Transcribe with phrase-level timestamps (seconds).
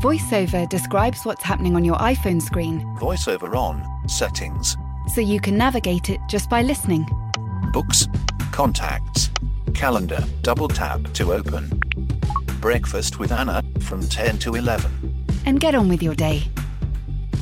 [0.00, 4.76] VoiceOver describes what's happening on your iPhone screen VoiceOver on, settings,
[5.12, 7.04] so you can navigate it just by listening.
[7.72, 8.06] books,
[8.52, 9.28] contacts,
[9.74, 11.68] calendar, double tap to open.
[12.60, 15.24] Breakfast with Anna from 10 to 11.
[15.46, 16.44] And get on with your day.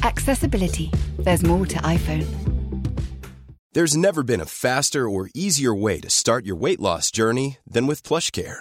[0.03, 0.91] Accessibility.
[1.19, 2.27] There's more to iPhone.
[3.73, 7.87] There's never been a faster or easier way to start your weight loss journey than
[7.87, 8.61] with PlushCare.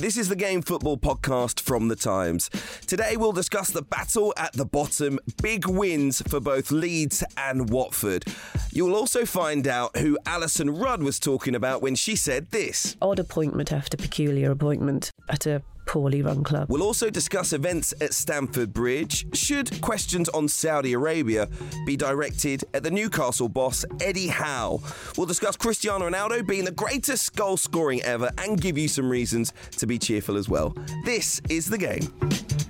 [0.00, 2.50] This is the Game Football podcast from The Times.
[2.86, 8.24] Today we'll discuss the battle at the bottom, big wins for both Leeds and Watford.
[8.72, 12.94] You'll also find out who Alyson Rudd was talking about when she said this.
[13.00, 15.62] odd appointment after peculiar appointment at a
[15.96, 16.68] poorly run club.
[16.68, 19.34] We'll also discuss events at Stamford Bridge.
[19.34, 21.48] Should questions on Saudi Arabia
[21.86, 24.78] be directed at the Newcastle boss, Eddie Howe?
[25.16, 29.54] We'll discuss Cristiano Ronaldo being the greatest goal scoring ever and give you some reasons
[29.78, 30.76] to be cheerful as well.
[31.06, 32.65] This is the game.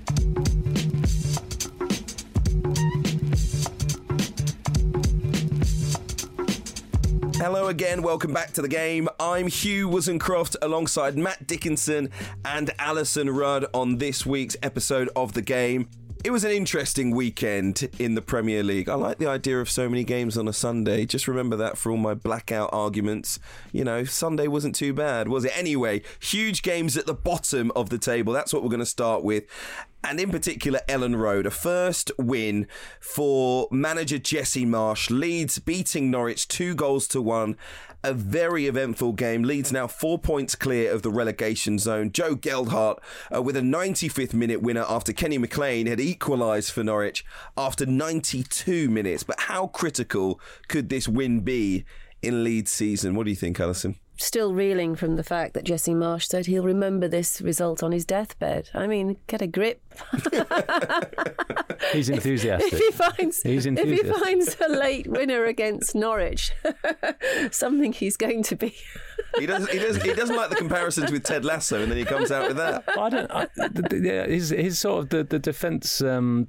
[7.47, 9.09] Hello again, welcome back to the game.
[9.21, 12.11] I'm Hugh Woozencroft alongside Matt Dickinson
[12.45, 15.89] and Alyson Rudd on this week's episode of the game.
[16.25, 18.89] It was an interesting weekend in the Premier League.
[18.89, 21.07] I like the idea of so many games on a Sunday.
[21.07, 23.39] Just remember that for all my blackout arguments.
[23.71, 25.57] You know, Sunday wasn't too bad, was it?
[25.57, 28.33] Anyway, huge games at the bottom of the table.
[28.33, 29.45] That's what we're going to start with
[30.09, 31.47] and in particular Elland Road.
[31.47, 32.67] A first win
[33.01, 35.11] for manager Jesse Marsch.
[35.11, 37.57] Leeds beating Norwich two goals to one.
[38.05, 39.43] A very eventful game.
[39.43, 42.13] Leeds now four points clear of the relegation zone.
[42.13, 43.01] Joe Gelhardt
[43.35, 47.25] uh, with a 95th minute winner after Kenny McLean had equalised for Norwich
[47.57, 49.25] after 92 minutes.
[49.25, 51.85] But how critical could this win be
[52.23, 53.17] in Leeds season?
[53.17, 53.97] What do you think, Alyson?
[54.19, 58.07] Still reeling from the fact that Jesse Marsch said he'll remember this result on his
[58.07, 58.71] deathbed.
[58.73, 59.83] I mean, get a grip.
[61.93, 62.73] He's enthusiastic.
[62.73, 66.53] if he finds He's if he finds a late winner against Norwich,
[67.51, 68.75] something he's going to be.
[69.39, 72.05] He doesn't, he, doesn't, he doesn't like the comparisons with Ted Lasso, and then he
[72.05, 72.85] comes out with that.
[72.99, 73.31] I don't.
[73.31, 76.49] I, the, the, yeah, his his sort of the the defense um,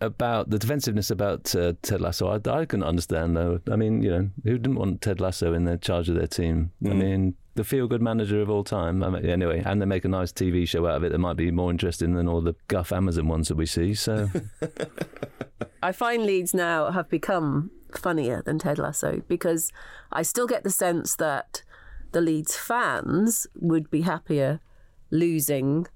[0.00, 2.28] about the defensiveness about uh, Ted Lasso.
[2.28, 3.60] I, I can understand though.
[3.70, 6.72] I mean, you know, who didn't want Ted Lasso in their charge of their team?
[6.84, 9.02] I mean, the feel good manager of all time.
[9.02, 11.36] I mean, anyway, and they make a nice TV show out of it that might
[11.36, 13.94] be more interesting than all the guff Amazon ones that we see.
[13.94, 14.30] So
[15.82, 19.72] I find Leeds now have become funnier than Ted Lasso because
[20.12, 21.64] I still get the sense that
[22.12, 24.60] the Leeds fans would be happier
[25.10, 25.88] losing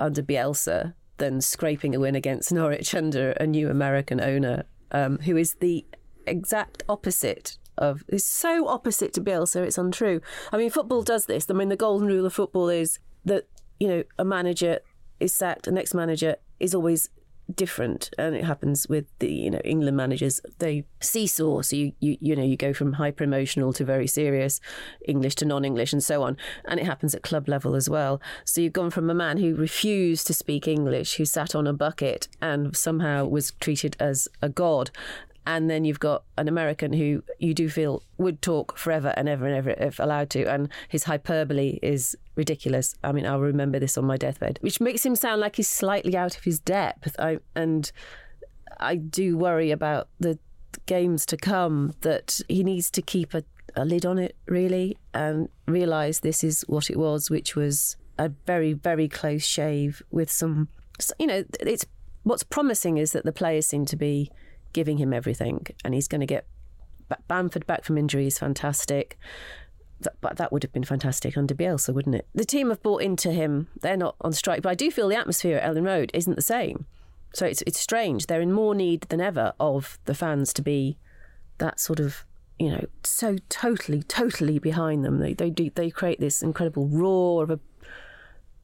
[0.00, 5.36] under Bielsa than scraping a win against Norwich under a new American owner um, who
[5.36, 5.84] is the
[6.26, 10.20] exact opposite of is so opposite to Bill, so it's untrue.
[10.52, 11.46] I mean football does this.
[11.48, 13.46] I mean the golden rule of football is that
[13.80, 14.80] you know a manager
[15.20, 17.10] is sacked, the next manager is always
[17.54, 22.18] different and it happens with the you know England managers they seesaw so you you
[22.20, 24.60] you know you go from hyper emotional to very serious
[25.06, 26.36] English to non-English and so on
[26.66, 29.54] and it happens at club level as well so you've gone from a man who
[29.54, 34.50] refused to speak English who sat on a bucket and somehow was treated as a
[34.50, 34.90] god
[35.48, 39.46] and then you've got an American who you do feel would talk forever and ever
[39.46, 42.94] and ever if allowed to, and his hyperbole is ridiculous.
[43.02, 46.14] I mean, I'll remember this on my deathbed, which makes him sound like he's slightly
[46.14, 47.16] out of his depth.
[47.18, 47.90] I, and
[48.78, 50.38] I do worry about the
[50.84, 53.42] games to come that he needs to keep a,
[53.74, 58.28] a lid on it, really, and realise this is what it was, which was a
[58.46, 60.68] very, very close shave with some,
[61.18, 61.86] you know, it's
[62.24, 64.30] what's promising is that the players seem to be
[64.72, 66.46] giving him everything, and he's going to get
[67.08, 69.18] Ba- Bamford back from injury is fantastic.
[70.20, 72.28] But that would have been fantastic under Bielsa, wouldn't it?
[72.32, 73.66] The team have bought into him.
[73.80, 76.42] They're not on strike, but I do feel the atmosphere at Elland Road isn't the
[76.42, 76.86] same.
[77.34, 78.26] So it's it's strange.
[78.26, 80.98] They're in more need than ever of the fans to be
[81.58, 82.24] that sort of
[82.58, 85.18] you know so totally totally behind them.
[85.18, 87.60] They they do they create this incredible roar of a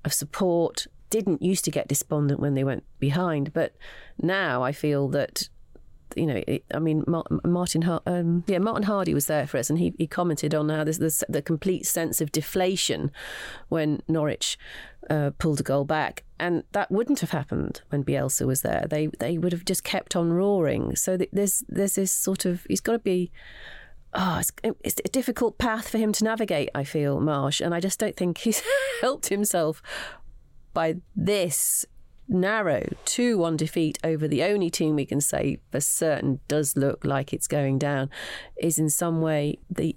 [0.04, 0.86] of support.
[1.10, 3.74] Didn't used to get despondent when they went behind, but
[4.20, 5.48] now I feel that
[6.16, 9.70] you know, it, I mean, Mar- Martin, um, yeah, Martin Hardy was there for us,
[9.70, 13.10] and he, he commented on how there's this, the complete sense of deflation
[13.68, 14.58] when Norwich
[15.10, 18.86] uh, pulled a goal back, and that wouldn't have happened when Bielsa was there.
[18.88, 20.96] They they would have just kept on roaring.
[20.96, 23.30] So th- there's there's this sort of he's got to be.
[24.16, 24.52] Oh, it's,
[24.84, 26.68] it's a difficult path for him to navigate.
[26.72, 27.60] I feel Marsch.
[27.60, 28.62] and I just don't think he's
[29.00, 29.82] helped himself
[30.72, 31.84] by this
[32.28, 37.04] narrow 2 1 defeat over the only team we can say for certain does look
[37.04, 38.10] like it's going down
[38.56, 39.96] is in some way the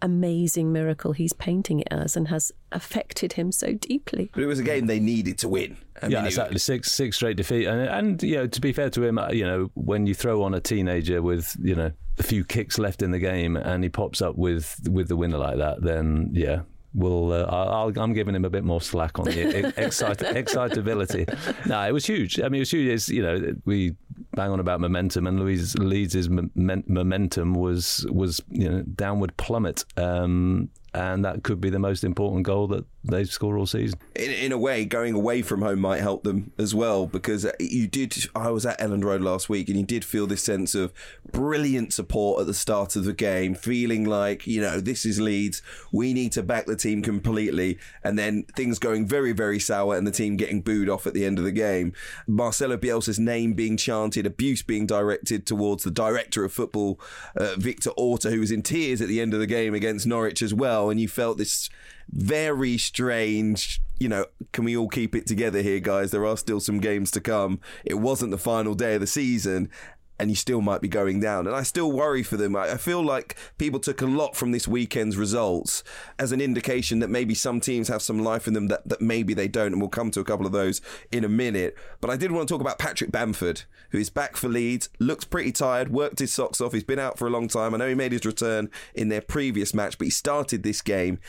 [0.00, 4.30] amazing miracle he's painting it as and has affected him so deeply.
[4.32, 5.76] But it was a game they needed to win.
[6.00, 6.58] I yeah, mean, exactly.
[6.58, 9.44] Six six straight defeat, and and you know to be fair to him, uh, you
[9.44, 13.10] know when you throw on a teenager with you know a few kicks left in
[13.10, 16.60] the game and he pops up with with the winner like that, then yeah,
[16.94, 21.26] will uh, I'll, I'm giving him a bit more slack on the excite, excitability.
[21.66, 22.40] No, it was huge.
[22.40, 22.88] I mean, it was huge.
[22.88, 23.94] It's, you know, we
[24.34, 29.84] bang on about momentum, and Louise Leeds' momentum was was you know downward plummet.
[29.96, 33.98] Um, and that could be the most important goal that they score all season.
[34.16, 37.86] In, in, a way, going away from home might help them as well because you
[37.86, 38.14] did.
[38.34, 40.92] I was at Elland Road last week, and you did feel this sense of
[41.30, 45.62] brilliant support at the start of the game, feeling like you know this is Leeds.
[45.92, 50.06] We need to back the team completely, and then things going very, very sour, and
[50.06, 51.92] the team getting booed off at the end of the game.
[52.26, 57.00] Marcelo Bielsa's name being chanted, abuse being directed towards the director of football,
[57.36, 60.42] uh, Victor Orta, who was in tears at the end of the game against Norwich
[60.42, 61.70] as well and you felt this
[62.10, 66.10] very strange you know, can we all keep it together here, guys?
[66.10, 67.60] There are still some games to come.
[67.84, 69.70] It wasn't the final day of the season,
[70.18, 71.46] and you still might be going down.
[71.46, 72.56] And I still worry for them.
[72.56, 75.84] I feel like people took a lot from this weekend's results
[76.18, 79.34] as an indication that maybe some teams have some life in them that, that maybe
[79.34, 79.72] they don't.
[79.72, 80.80] And we'll come to a couple of those
[81.12, 81.76] in a minute.
[82.00, 85.24] But I did want to talk about Patrick Bamford, who is back for Leeds, looks
[85.24, 86.72] pretty tired, worked his socks off.
[86.72, 87.74] He's been out for a long time.
[87.74, 91.20] I know he made his return in their previous match, but he started this game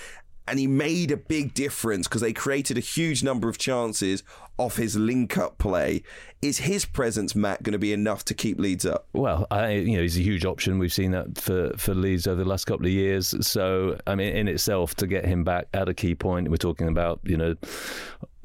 [0.49, 4.23] and he made a big difference because they created a huge number of chances
[4.57, 6.03] off his link-up play.
[6.41, 9.07] Is his presence, Matt, going to be enough to keep Leeds up?
[9.13, 10.79] Well, I, you know, he's a huge option.
[10.79, 13.35] We've seen that for, for Leeds over the last couple of years.
[13.45, 16.87] So, I mean, in itself, to get him back at a key point, we're talking
[16.87, 17.55] about, you know,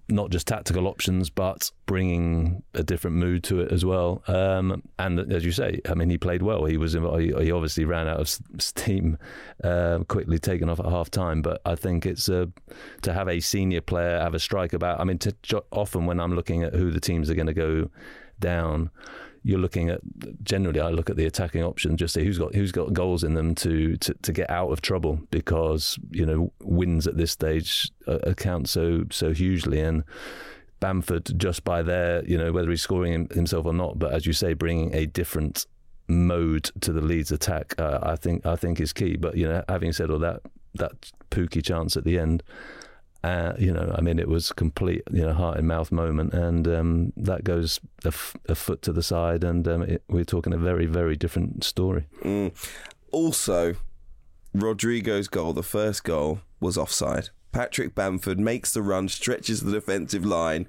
[0.09, 4.23] not just tactical options, but bringing a different mood to it as well.
[4.27, 6.67] Um, and as you say, I mean, he played well.
[6.67, 8.29] He was he obviously ran out of
[8.59, 9.19] steam,
[9.63, 11.41] uh, quickly taken off at half time.
[11.41, 12.51] But I think it's a,
[13.03, 15.01] to have a senior player have a strike about.
[15.01, 15.35] I mean, to,
[15.71, 17.91] often when I'm looking at who the teams are going to go
[18.41, 18.91] down
[19.45, 20.01] you're looking at
[20.43, 23.35] generally I look at the attacking option just say who's got who's got goals in
[23.35, 27.91] them to to, to get out of trouble because you know wins at this stage
[28.07, 29.81] account so so hugely.
[29.81, 30.03] And
[30.81, 34.33] Bamford just by their you know whether he's scoring himself or not but as you
[34.33, 35.67] say bringing a different
[36.09, 39.17] mode to the Leeds attack uh, I think I think is key.
[39.17, 40.41] But you know having said all that
[40.75, 42.43] that Pukki chance at the end
[43.25, 46.69] uh, you know, I mean, it was complete, you know, heart and mouth moment, and
[46.69, 50.53] um, that goes a, f- a foot to the side, and um, it, we're talking
[50.53, 52.07] a very, very different story.
[52.23, 52.53] Mm.
[53.13, 53.77] Also,
[54.53, 57.31] Rodrigo's goal, the first goal, was offside.
[57.51, 60.69] Patrick Bamford makes the run, stretches the defensive line,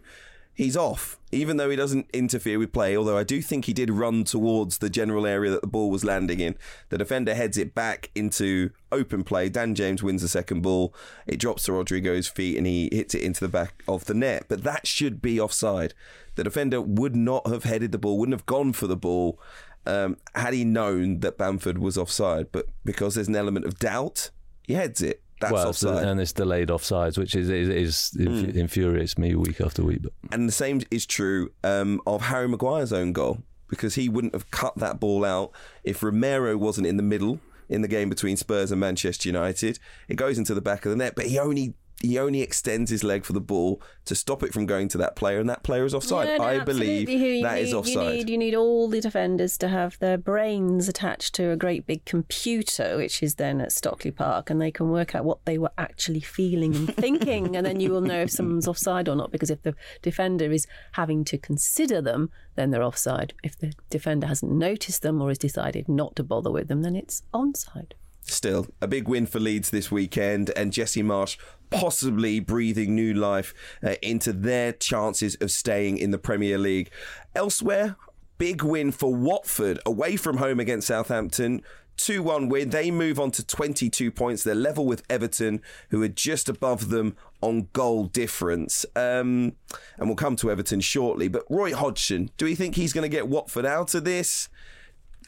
[0.56, 2.98] he's off, even though he doesn't interfere with play.
[2.98, 6.04] Although I do think he did run towards the general area that the ball was
[6.04, 6.57] landing in.
[6.90, 9.50] The defender heads it back into open play.
[9.50, 10.96] Dan James wins the second ball.
[11.28, 14.46] It drops to Rodrigo's feet and he hits it into the back of the net.
[14.48, 15.94] But that should be offside.
[16.36, 19.40] The defender would not have headed the ball, wouldn't have gone for the ball.
[19.86, 24.32] Um, had he known that Bamford was offside, but because there's an element of doubt,
[24.63, 25.22] he heads it.
[25.46, 26.08] That's well, offside.
[26.08, 28.56] and it's delayed offsides, which is is, is mm.
[28.56, 30.02] infuriates me week after week.
[30.04, 30.14] But.
[30.32, 34.50] And the same is true um, of Harry Maguire's own goal because he wouldn't have
[34.52, 35.52] cut that ball out
[35.84, 39.80] if Romero wasn't in the middle in the game between Spurs and Manchester United.
[40.08, 43.04] It goes into the back of the net, but he only he only extends his
[43.04, 45.86] leg for the ball to stop it from going to that player, and that player
[45.86, 46.38] is offside.
[46.38, 47.96] No, I believe that need, is offside.
[47.96, 51.88] You need, you need all the defenders to have their brains attached to a great
[51.88, 55.58] big computer, which is then at Stockley Park, and they can work out what they
[55.58, 59.32] were actually feeling and thinking, and then you will know if someone's offside or not.
[59.32, 63.34] Because if the defender is having to consider them, then they're offside.
[63.44, 66.96] If the defender hasn't noticed them or has decided not to bother with them, then
[66.96, 67.94] it's onside.
[68.27, 71.38] Still, a big win for Leeds this weekend, and Jesse Marsch
[71.70, 73.53] possibly breathing new life
[73.84, 76.89] uh, into their chances of staying in the Premier League.
[77.36, 77.96] Elsewhere,
[78.38, 81.62] big win for Watford away from home against Southampton.
[81.98, 82.72] 2 1 win.
[82.72, 84.44] They move on to 22 points.
[84.44, 88.86] They're level with Everton, who are just above them on goal difference.
[88.96, 89.53] Um,
[89.98, 91.27] and we'll come to Everton shortly.
[91.27, 94.50] But Roy Hodgson, do we think he's going to get Watford out of this?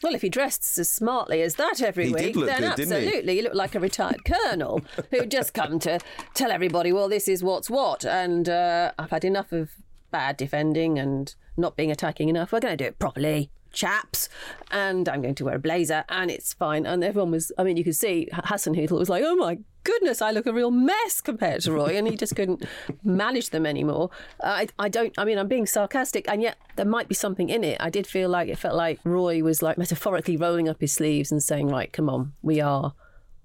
[0.03, 3.37] Well, if he dressed as smartly as that every he week, then good, absolutely, he?
[3.37, 3.41] he?
[3.41, 5.99] looked like a retired colonel who'd just come to
[6.33, 8.05] tell everybody, well, this is what's what.
[8.05, 9.71] And uh, I've had enough of
[10.11, 12.51] bad defending and not being attacking enough.
[12.51, 14.29] We're going to do it properly, chaps.
[14.71, 16.85] And I'm going to wear a blazer, and it's fine.
[16.85, 20.21] And everyone was, I mean, you could see Hassan Hasenhüttl was like, oh my goodness,
[20.21, 21.97] I look a real mess compared to Roy.
[21.97, 22.65] And he just couldn't
[23.03, 24.09] manage them anymore.
[24.43, 27.63] I, I don't, I mean, I'm being sarcastic, and yet there might be something in
[27.63, 27.77] it.
[27.79, 31.31] I did feel like it felt like Roy was like metaphorically rolling up his sleeves
[31.31, 32.93] and saying, right, come on, we are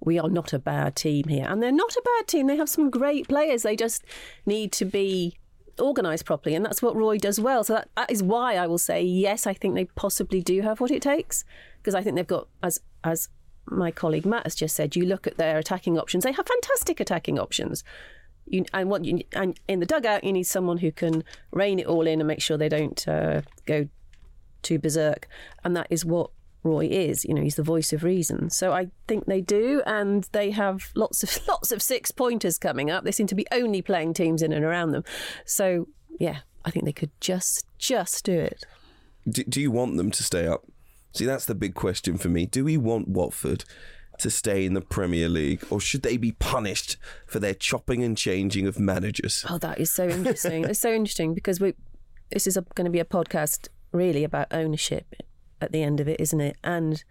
[0.05, 1.47] we are not a bad team here.
[1.49, 2.47] And they're not a bad team.
[2.47, 3.63] They have some great players.
[3.63, 4.05] They just
[4.45, 5.39] need to be
[5.81, 6.55] organised properly.
[6.55, 7.65] And that's what Roy does well.
[7.65, 10.81] So that, that is why I will say, yes, I think they possibly do have
[10.81, 11.45] what it takes.
[11.79, 13.29] Because I think they've got, as, as
[13.67, 17.01] my colleague Matt has just said, you look at their attacking options, they have fantastic
[17.01, 17.85] attacking options.
[18.47, 21.87] You, and what you, and in the dugout, you need someone who can rein it
[21.87, 23.89] all in and make sure they don't uh, go
[24.63, 25.29] too berserk.
[25.65, 26.31] And that is what
[26.65, 27.25] Roy is.
[27.25, 28.51] You know, he's the voice of reason.
[28.51, 32.91] So I think they do, and they have lots of lots of six pointers coming
[32.91, 33.05] up.
[33.05, 35.05] They seem to be only playing teams in and around them.
[35.45, 35.89] So
[36.19, 38.65] yeah, I think they could just just do it.
[39.29, 40.65] Do, do you want them to stay up?
[41.13, 42.47] See, that's the big question for me.
[42.47, 43.65] Do we want Watford?
[44.19, 48.17] to stay in the Premier League, or should they be punished for their chopping and
[48.17, 49.45] changing of managers?
[49.49, 50.65] Oh, that is so interesting.
[50.65, 51.75] it's so interesting because we
[52.31, 55.17] this is going to be a podcast really about ownership
[55.63, 56.57] at the end of it, isn't it?
[56.63, 57.03] And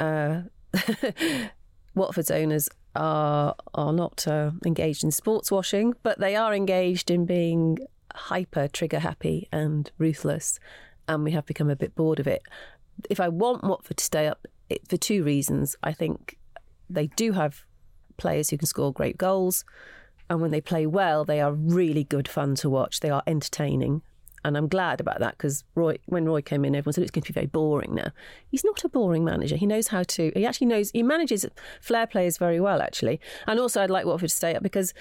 [0.00, 0.42] uh,
[1.94, 7.24] Watford's owners are are not uh, engaged in sports washing, but they are engaged in
[7.24, 7.78] being
[8.14, 10.58] hyper trigger happy and ruthless,
[11.08, 12.42] and we have become a bit bored of it.
[13.10, 16.38] If I want Watford to stay up, it, for two reasons, I think
[16.88, 17.64] they do have
[18.16, 19.64] players who can score great goals,
[20.30, 23.00] and when they play well, they are really good fun to watch.
[23.00, 24.02] They are entertaining,
[24.44, 27.22] and I'm glad about that because Roy, when Roy came in, everyone said it's going
[27.22, 28.10] to be very boring now.
[28.50, 29.56] He's not a boring manager.
[29.56, 30.32] He knows how to.
[30.36, 30.90] He actually knows.
[30.90, 31.46] He manages
[31.80, 33.20] flair players very well, actually.
[33.46, 34.92] And also, I'd like Watford to stay up because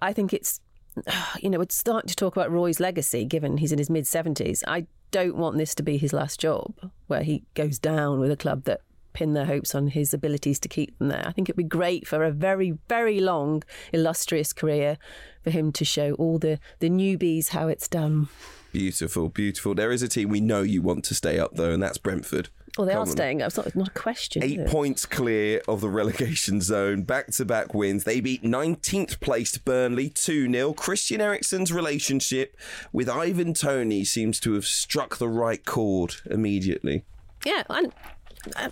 [0.00, 0.60] I think it's,
[1.40, 4.64] you know, it's starting to talk about Roy's legacy, given he's in his mid seventies.
[4.66, 6.74] I don't want this to be his last job,
[7.06, 8.80] where he goes down with a club that
[9.12, 11.22] pin their hopes on his abilities to keep them there.
[11.24, 13.62] I think it'd be great for a very, very long,
[13.92, 14.98] illustrious career
[15.42, 18.28] for him to show all the, the newbies how it's done.
[18.72, 19.74] Beautiful, beautiful.
[19.74, 22.48] There is a team we know you want to stay up, though, and that's Brentford.
[22.78, 23.06] Well, they Come are on.
[23.06, 23.48] staying up.
[23.48, 24.42] It's not, not a question.
[24.42, 27.02] Eight points clear of the relegation zone.
[27.02, 28.04] Back to back wins.
[28.04, 30.72] They beat 19th placed Burnley 2 0.
[30.72, 32.56] Christian Eriksen's relationship
[32.90, 37.04] with Ivan Toney seems to have struck the right chord immediately.
[37.44, 37.92] Yeah, and
[38.56, 38.70] uh,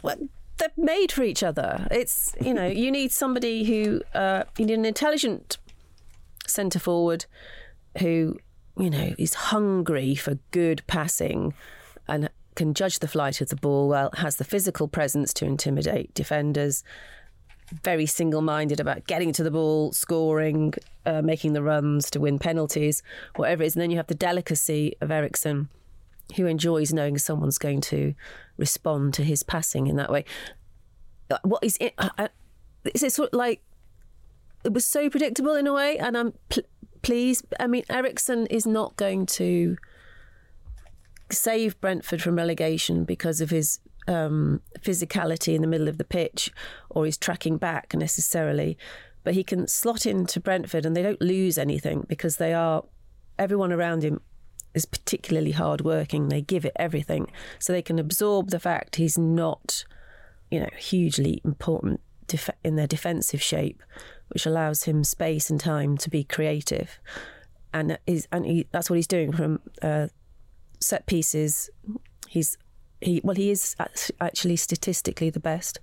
[0.57, 1.87] they're made for each other.
[1.90, 5.59] It's, you know, you need somebody who, uh, you need an intelligent
[6.47, 7.26] centre forward
[7.99, 8.38] who
[8.81, 11.55] you know, is hungry for good passing
[12.09, 16.13] and can judge the flight of the ball well, has the physical presence to intimidate
[16.15, 16.83] defenders,
[17.83, 20.75] very single minded about getting to the ball, scoring,
[21.07, 23.03] uh, making the runs to win penalties,
[23.37, 23.77] whatever it is.
[23.77, 25.69] And then you have the delicacy of Eriksen,
[26.37, 28.15] who enjoys knowing someone's going to
[28.57, 30.25] respond to his passing in that way.
[31.31, 31.95] Uh, what is it?
[31.99, 32.29] Uh, uh,
[32.95, 33.63] is it sort of like
[34.65, 36.65] it was so predictable in a way, and I'm pl-
[37.02, 37.42] please.
[37.59, 39.76] I mean, Eriksen is not going to
[41.30, 46.52] save Brentford from relegation because of his um, physicality in the middle of the pitch
[46.88, 48.76] or his tracking back necessarily.
[49.23, 52.85] But he can slot into Brentford and they don't lose anything because they are,
[53.38, 54.21] everyone around him
[54.75, 56.28] is particularly hardworking.
[56.28, 57.30] They give it everything.
[57.59, 59.85] So they can absorb the fact he's not,
[60.50, 63.83] you know, hugely important def- in their defensive shape
[64.31, 66.99] which allows him space and time to be creative.
[67.73, 70.09] And is and he, that's what he's doing from uh,
[70.81, 71.71] set pieces.
[72.29, 72.57] He's
[73.01, 73.77] he well he is
[74.21, 75.79] actually statistically the best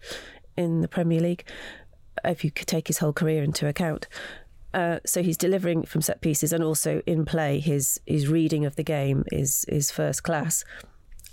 [0.57, 1.45] in the Premier League
[2.25, 4.07] if you could take his whole career into account.
[4.73, 7.59] Uh, so he's delivering from set pieces and also in play.
[7.59, 10.65] His his reading of the game is is first class,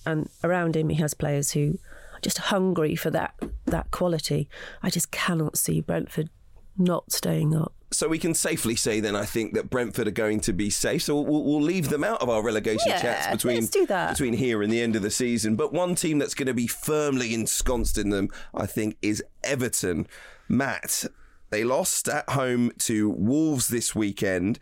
[0.07, 1.79] and around him he has players who
[2.15, 3.35] are just hungry for that
[3.67, 4.49] that quality.
[4.83, 6.31] I just cannot see Brentford
[6.77, 7.73] not staying up.
[7.91, 11.03] So we can safely say then, I think that Brentford are going to be safe.
[11.03, 14.73] So we'll, we'll leave them out of our relegation yeah, chats between between here and
[14.73, 15.55] the end of the season.
[15.55, 20.09] But one team that's going to be firmly ensconced in them, I think, is Everton.
[20.49, 21.05] Matt,
[21.51, 24.59] they lost at home to Wolves this weekend.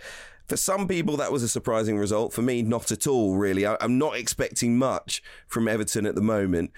[0.46, 2.34] For some people, that was a surprising result.
[2.34, 3.66] For me, not at all, really.
[3.66, 6.72] I, I'm not expecting much from Everton at the moment.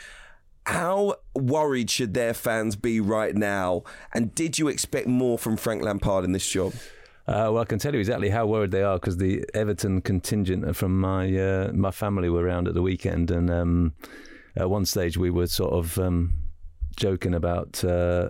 [0.66, 3.83] How worried should their fans be right now?
[4.12, 6.73] And did you expect more from Frank Lampard in this job?
[7.26, 10.76] Uh, well, I can tell you exactly how worried they are because the Everton contingent
[10.76, 13.94] from my uh, my family were around at the weekend, and um,
[14.56, 16.35] at one stage we were sort of um,
[16.97, 18.28] joking about uh,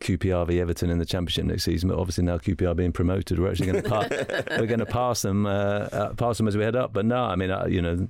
[0.00, 1.88] QPR v Everton in the Championship next season.
[1.88, 4.10] But obviously now QPR being promoted, we're actually going to pass,
[4.58, 6.92] we're going to pass them uh, uh, pass them as we head up.
[6.92, 8.08] But no, I mean, uh, you know,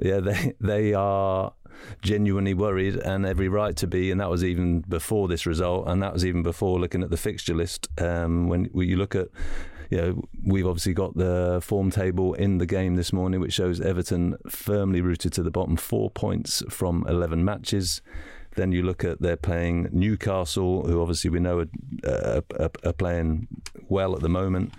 [0.00, 1.52] yeah, they they are
[2.02, 4.10] genuinely worried and every right to be.
[4.10, 7.16] And that was even before this result, and that was even before looking at the
[7.16, 7.88] fixture list.
[8.00, 9.28] Um, when, when you look at
[9.90, 13.80] you know, we've obviously got the form table in the game this morning, which shows
[13.80, 18.02] Everton firmly rooted to the bottom, four points from 11 matches.
[18.56, 21.60] Then you look at they're playing Newcastle, who obviously we know
[22.04, 23.48] are, are, are playing
[23.88, 24.72] well at the moment.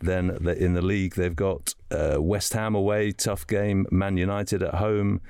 [0.00, 3.86] Then in the league, they've got uh, West Ham away, tough game.
[3.90, 5.20] Man United at home.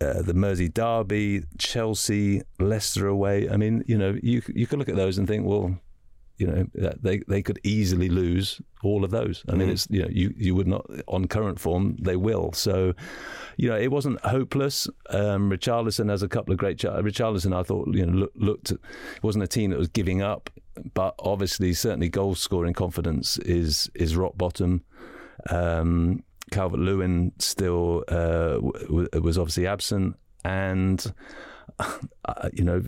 [0.00, 3.48] Uh, the Mersey Derby, Chelsea, Leicester away.
[3.48, 5.78] I mean, you know, you you could look at those and think, well,
[6.36, 6.66] you know
[7.00, 9.44] they they could easily lose all of those.
[9.48, 9.72] I mean, mm.
[9.72, 12.52] it's you know you you would not on current form they will.
[12.52, 12.94] So,
[13.56, 14.88] you know, it wasn't hopeless.
[15.10, 16.78] Um, Richarlison has a couple of great.
[16.78, 18.72] Richarlison, I thought you know look, looked
[19.22, 20.50] wasn't a team that was giving up,
[20.94, 24.82] but obviously certainly goal scoring confidence is is rock bottom.
[25.50, 31.12] Um, Calvert Lewin still uh, w- was obviously absent, and
[31.78, 32.82] uh, you know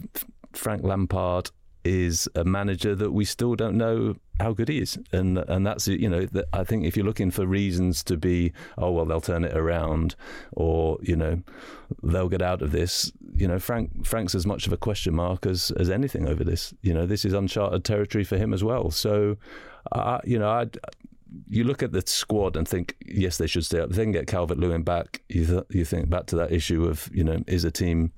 [0.53, 1.51] Frank Lampard
[1.87, 5.87] is a manager that we still don't know how good he is, and and that's
[5.87, 9.45] you know I think if you're looking for reasons to be oh well they'll turn
[9.45, 10.17] it around
[10.53, 11.43] or you know
[12.03, 15.47] they'll get out of this you know Frank Frank's as much of a question mark
[15.47, 18.91] as as anything over this you know this is uncharted territory for him as well
[18.91, 19.37] so
[19.93, 20.67] uh, you know I
[21.49, 23.91] you look at the squad and think, yes, they should stay up.
[23.91, 25.23] Then get Calvert Lewin back.
[25.29, 28.13] You th- you think back to that issue of you know is a team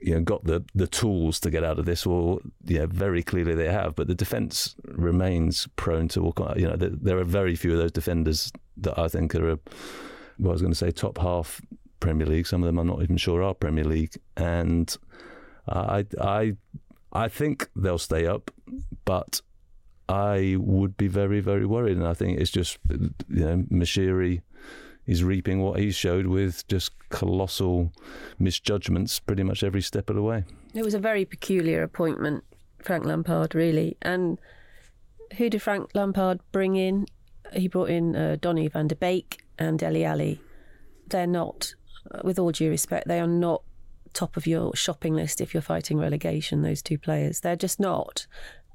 [0.00, 3.54] you know got the the tools to get out of this well yeah very clearly
[3.54, 7.72] they have but the defense remains prone to all you know there, are very few
[7.72, 9.58] of those defenders that I think are a,
[10.38, 11.60] well, I was going to say top half
[12.00, 12.46] Premier League.
[12.46, 14.14] Some of them I'm not even sure are Premier League.
[14.36, 14.94] And
[15.68, 16.56] I I
[17.12, 18.50] I think they'll stay up
[19.04, 19.40] but
[20.08, 21.96] I would be very very worried.
[21.96, 24.42] And I think it's just you know Moshiri
[25.08, 27.90] he's reaping what he showed with just colossal
[28.38, 30.44] misjudgments pretty much every step of the way.
[30.74, 32.44] It was a very peculiar appointment,
[32.82, 33.96] Frank Lampard, really.
[34.02, 34.38] And
[35.38, 37.06] who did Frank Lampard bring in?
[37.54, 40.42] He brought in uh, Donny van der Beek and Dele Alli.
[41.08, 41.72] They're not,
[42.22, 43.62] with all due respect, they are not
[44.12, 47.40] top of your shopping list if you're fighting relegation, those two players.
[47.40, 48.26] They're just not.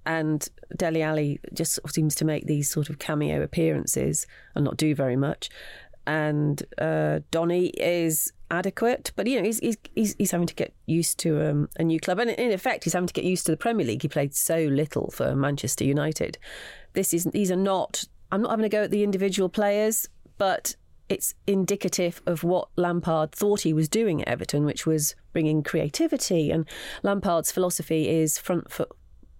[0.03, 4.95] And Dele Alli just seems to make these sort of cameo appearances and not do
[4.95, 5.49] very much
[6.05, 11.17] and uh, Donny is adequate, but you know he's he's he's, having to get used
[11.19, 13.57] to um, a new club, and in effect he's having to get used to the
[13.57, 14.01] Premier League.
[14.01, 16.37] He played so little for Manchester United.
[16.93, 18.03] This is these are not.
[18.31, 20.75] I'm not having to go at the individual players, but
[21.09, 26.49] it's indicative of what Lampard thought he was doing at Everton, which was bringing creativity.
[26.49, 26.67] And
[27.03, 28.89] Lampard's philosophy is front foot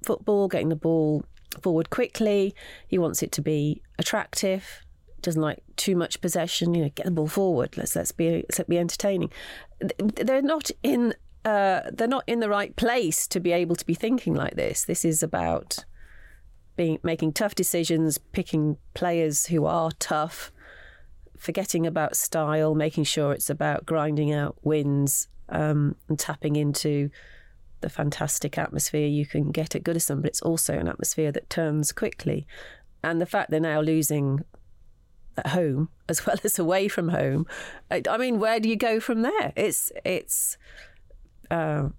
[0.04, 1.23] football, getting the ball
[1.62, 2.56] forward quickly.
[2.88, 4.84] He wants it to be attractive
[5.23, 6.73] doesn't like too much possession.
[6.73, 7.77] You know, get the ball forward.
[7.77, 9.31] Let's let's be let's be entertaining.
[9.97, 11.13] They're not in
[11.45, 14.86] uh, they're not in the right place to be able to be thinking like this.
[14.86, 15.86] This is about
[16.75, 20.51] being making tough decisions, picking players who are tough,
[21.38, 27.09] forgetting about style, making sure it's about grinding out wins um, and tapping into
[27.81, 31.91] the fantastic atmosphere you can get at Goodison, but it's also an atmosphere that turns
[31.91, 32.47] quickly.
[33.03, 34.39] And the fact they're now losing
[35.38, 37.46] at home as well as away from home.
[37.91, 39.54] I mean, where do you go from there?
[39.56, 40.58] It's it's
[41.52, 41.89] uh,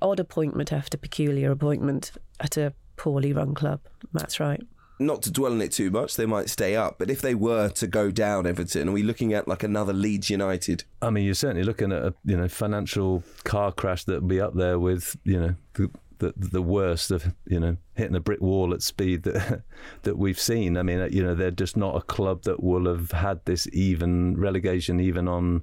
[0.00, 3.80] odd appointment after peculiar appointment at a poorly run club.
[4.12, 4.62] That's right.
[4.98, 6.98] Not to dwell on it too much, they might stay up.
[6.98, 10.30] But if they were to go down, Everton, are we looking at like another Leeds
[10.30, 10.84] United?
[11.00, 14.40] I mean, you're certainly looking at a you know financial car crash that would be
[14.40, 15.90] up there with you know the,
[16.22, 19.62] the the worst of you know hitting a brick wall at speed that
[20.02, 20.76] that we've seen.
[20.76, 23.66] I mean, uh, you know, they're just not a club that will have had this
[23.72, 25.62] even relegation even on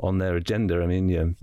[0.00, 0.80] on their agenda.
[0.82, 1.34] I mean, know,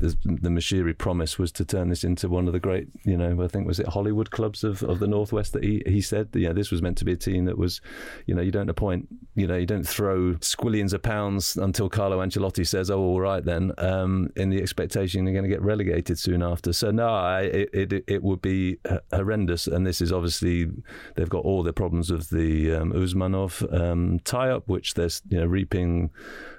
[0.00, 3.42] the, the Moshiri promise was to turn this into one of the great, you know,
[3.42, 6.52] I think was it Hollywood clubs of, of the Northwest that he, he said, yeah,
[6.52, 7.80] this was meant to be a team that was,
[8.26, 12.18] you know, you don't appoint, you know, you don't throw squillions of pounds until Carlo
[12.18, 16.18] Ancelotti says, oh, all right then, um, in the expectation you're going to get relegated
[16.18, 16.72] soon after.
[16.72, 18.78] So no, I, it, it, it would be
[19.12, 19.66] horrendous.
[19.66, 20.70] And this is obviously,
[21.14, 25.46] they've got all the problems of the um, Usmanov um, tie-up, which they're, you know,
[25.46, 26.10] reaping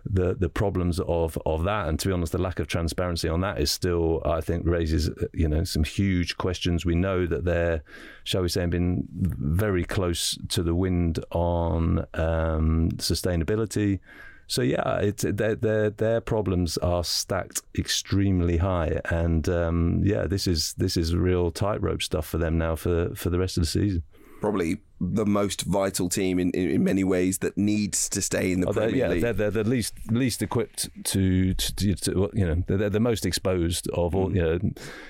[0.04, 1.88] the the problems of of that.
[1.88, 5.10] And to be honest, the lack of transparency on that is still, I think, raises
[5.34, 6.86] you know some huge questions.
[6.86, 7.84] We know that they're,
[8.24, 14.00] shall we say, been very close to the wind on um, sustainability.
[14.48, 20.46] so yeah, it's their, their their problems are stacked extremely high, and um, yeah, this
[20.48, 23.68] is this is real tightrope stuff for them now for for the rest of the
[23.68, 24.04] season.
[24.42, 28.60] Probably the most vital team in, in, in many ways that needs to stay in
[28.62, 29.22] the Oh, Premier yeah, League.
[29.22, 33.00] they're, they're the least least equipped to, to, to, to you know they're, they're the
[33.00, 34.30] most exposed of all.
[34.30, 34.36] Mm.
[34.36, 34.60] You know,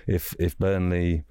[0.08, 1.24] if if Burnley,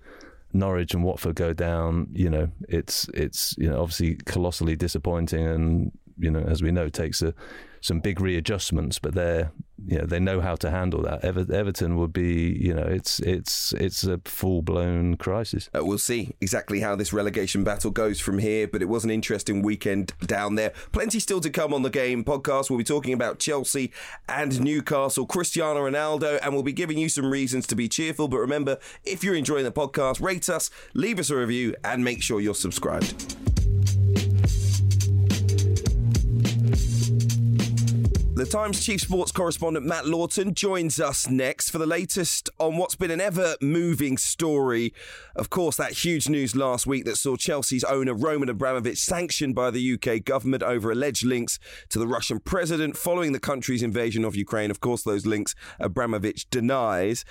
[0.52, 5.92] Norwich, and Watford go down, you know, it's it's you know obviously colossally disappointing, and
[6.18, 7.34] you know as we know takes a,
[7.80, 9.52] some big readjustments, but they're
[9.86, 11.24] you know they know how to handle that.
[11.24, 15.70] Ever, Everton would be you know it's it's it's a full blown crisis.
[15.74, 19.10] Uh, we'll see exactly how this relegation battle goes from here, but it was an
[19.10, 20.72] interesting weekend down there.
[20.92, 22.68] Plenty still to come on the game podcast.
[22.68, 23.92] We'll be talking about Chelsea
[24.28, 28.28] and Newcastle, Cristiano Ronaldo, and we'll be giving you some reasons to be cheerful.
[28.28, 32.22] But remember, if you're enjoying the podcast, rate us, leave us a review, and make
[32.22, 33.59] sure you're subscribed.
[38.40, 42.94] The Times chief sports correspondent Matt Lawton joins us next for the latest on what's
[42.94, 44.94] been an ever moving story.
[45.36, 49.70] Of course, that huge news last week that saw Chelsea's owner Roman Abramovich sanctioned by
[49.70, 51.58] the UK government over alleged links
[51.90, 54.70] to the Russian president following the country's invasion of Ukraine.
[54.70, 57.26] Of course, those links Abramovich denies.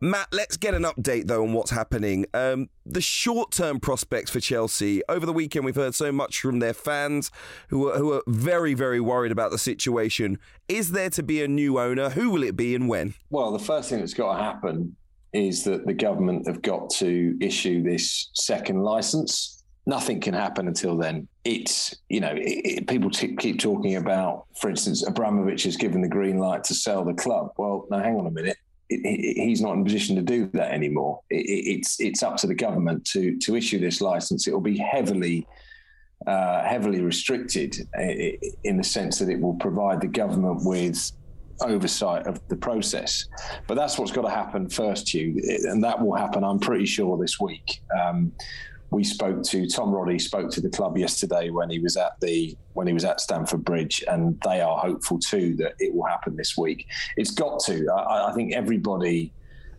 [0.00, 2.24] Matt, let's get an update though on what's happening.
[2.34, 5.02] Um, the short term prospects for Chelsea.
[5.08, 7.30] Over the weekend, we've heard so much from their fans
[7.68, 10.38] who are, who are very, very worried about the situation.
[10.68, 12.10] Is there to be a new owner?
[12.10, 13.14] Who will it be and when?
[13.30, 14.96] Well, the first thing that's got to happen
[15.32, 19.64] is that the government have got to issue this second license.
[19.86, 21.26] Nothing can happen until then.
[21.44, 26.02] It's, you know, it, it, people t- keep talking about, for instance, Abramovich has given
[26.02, 27.48] the green light to sell the club.
[27.56, 28.56] Well, now hang on a minute.
[28.88, 31.20] He's not in a position to do that anymore.
[31.30, 34.46] it's it's up to the government to to issue this license.
[34.46, 35.46] It will be heavily
[36.26, 37.76] uh, heavily restricted
[38.64, 41.10] in the sense that it will provide the government with
[41.60, 43.28] oversight of the process.
[43.66, 46.44] But that's what's got to happen first, Hugh, and that will happen.
[46.44, 47.82] I'm pretty sure this week.
[48.00, 48.32] Um,
[48.92, 52.56] we spoke to Tom Roddy spoke to the club yesterday when he was at the
[52.74, 56.36] when he was at Stamford Bridge, and they are hopeful too that it will happen
[56.36, 56.86] this week.
[57.16, 57.88] It's got to.
[57.90, 59.32] I, I think everybody,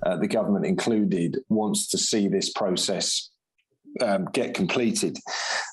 [0.06, 3.30] uh, the government included, wants to see this process
[4.02, 5.18] um, get completed.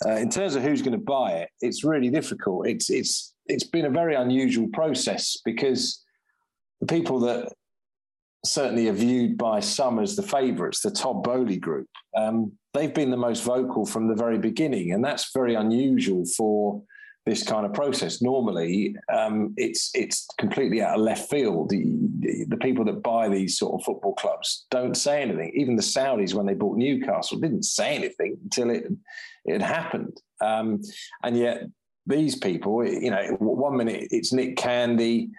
[0.05, 2.67] Uh, in terms of who's going to buy it, it's really difficult.
[2.67, 6.05] It's it's it's been a very unusual process because
[6.81, 7.53] the people that
[8.45, 13.11] certainly are viewed by some as the favourites, the Todd Boehly group, um, they've been
[13.11, 16.83] the most vocal from the very beginning, and that's very unusual for
[17.27, 18.23] this kind of process.
[18.23, 21.71] Normally, um, it's it's completely out of left field.
[21.71, 25.53] The, the, people that buy these sort of football clubs don't say anything.
[25.55, 28.85] Even the Saudis, when they bought Newcastle, didn't say anything until it
[29.45, 30.17] it happened.
[30.41, 30.81] Um,
[31.23, 31.65] and yet,
[32.07, 35.31] these people, you know, one minute it's Nick Candy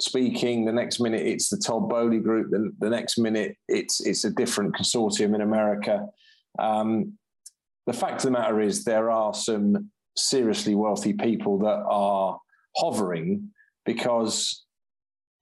[0.00, 4.24] speaking, the next minute it's the Todd Boehly group, the, the next minute it's it's
[4.24, 6.06] a different consortium in America.
[6.60, 7.18] Um,
[7.86, 12.38] the fact of the matter is, there are some seriously wealthy people that are
[12.76, 13.50] hovering
[13.84, 14.64] because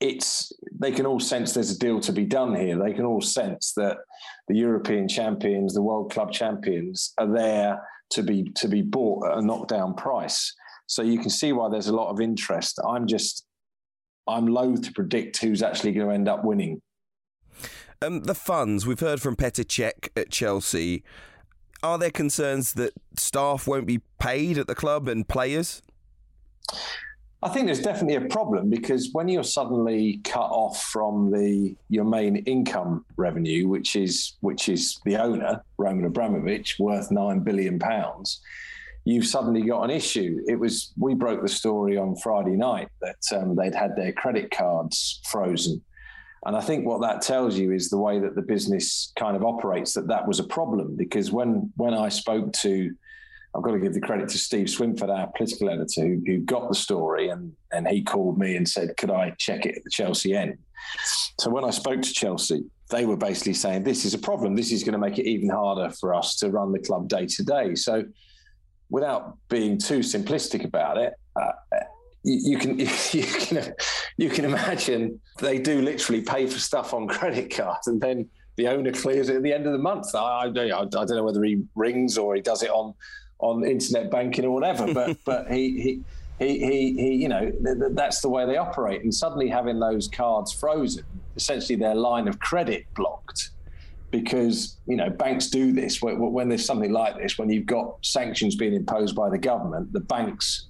[0.00, 2.78] it's they can all sense there's a deal to be done here.
[2.78, 3.98] They can all sense that
[4.46, 9.38] the European champions, the World Club champions, are there to be to be bought at
[9.38, 10.54] a knockdown price.
[10.86, 12.78] So you can see why there's a lot of interest.
[12.86, 13.44] I'm just
[14.26, 16.80] I'm loath to predict who's actually going to end up winning.
[18.00, 21.02] Um, the funds we've heard from Petr Cech at Chelsea
[21.82, 25.82] are there concerns that staff won't be paid at the club and players?
[27.40, 32.04] I think there's definitely a problem because when you're suddenly cut off from the your
[32.04, 38.40] main income revenue, which is which is the owner Roman Abramovich, worth nine billion pounds,
[39.04, 40.40] you've suddenly got an issue.
[40.48, 44.50] It was we broke the story on Friday night that um, they'd had their credit
[44.50, 45.80] cards frozen
[46.48, 49.44] and I think what that tells you is the way that the business kind of
[49.44, 50.96] operates, that that was a problem.
[50.96, 52.90] Because when, when I spoke to,
[53.54, 56.70] I've got to give the credit to Steve Swinford, our political editor, who, who got
[56.70, 59.90] the story, and, and he called me and said, Could I check it at the
[59.90, 60.56] Chelsea end?
[61.38, 64.56] So when I spoke to Chelsea, they were basically saying, This is a problem.
[64.56, 67.26] This is going to make it even harder for us to run the club day
[67.26, 67.74] to day.
[67.74, 68.04] So
[68.88, 71.52] without being too simplistic about it, uh,
[72.22, 72.78] you, you can
[73.12, 73.74] you can
[74.16, 78.66] you can imagine they do literally pay for stuff on credit cards and then the
[78.66, 80.12] owner clears it at the end of the month.
[80.14, 82.92] I, I, I don't know whether he rings or he does it on
[83.38, 86.00] on internet banking or whatever, but but he he.
[86.40, 89.02] He, he, he, you know, th- th- that's the way they operate.
[89.02, 91.02] And suddenly having those cards frozen,
[91.34, 93.50] essentially their line of credit blocked,
[94.10, 97.96] because you know banks do this when, when there's something like this when you've got
[98.02, 100.68] sanctions being imposed by the government the banks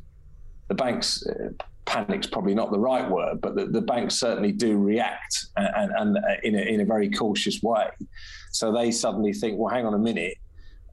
[0.69, 1.51] the banks uh,
[1.89, 6.19] panic's probably not the right word, but the, the banks certainly do react and, and,
[6.45, 7.89] in, a, in a very cautious way.
[8.53, 10.37] So they suddenly think, well, hang on a minute.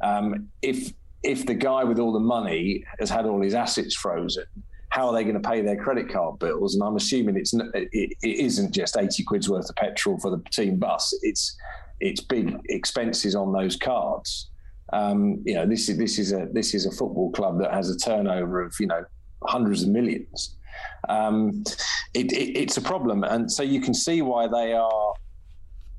[0.01, 4.45] Um, if if the guy with all the money has had all his assets frozen,
[4.89, 6.75] how are they going to pay their credit card bills?
[6.75, 10.41] And I'm assuming it's it, it isn't just 80 quid's worth of petrol for the
[10.51, 11.17] team bus.
[11.23, 11.57] It's
[11.99, 14.51] it's big expenses on those cards.
[14.93, 17.89] Um, you know, this is this is a this is a football club that has
[17.89, 19.03] a turnover of you know
[19.47, 20.55] hundreds of millions.
[21.09, 21.63] Um,
[22.13, 25.13] it, it, it's a problem, and so you can see why they are.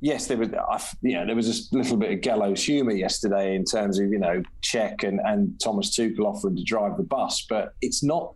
[0.01, 0.51] Yes, there was
[1.03, 4.19] you know there was a little bit of gallows humour yesterday in terms of you
[4.19, 8.35] know Cech and, and Thomas Tuchel offering to drive the bus, but it's not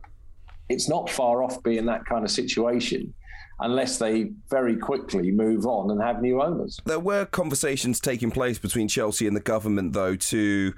[0.68, 3.12] it's not far off being that kind of situation
[3.60, 6.80] unless they very quickly move on and have new owners.
[6.86, 10.72] There were conversations taking place between Chelsea and the government, though, to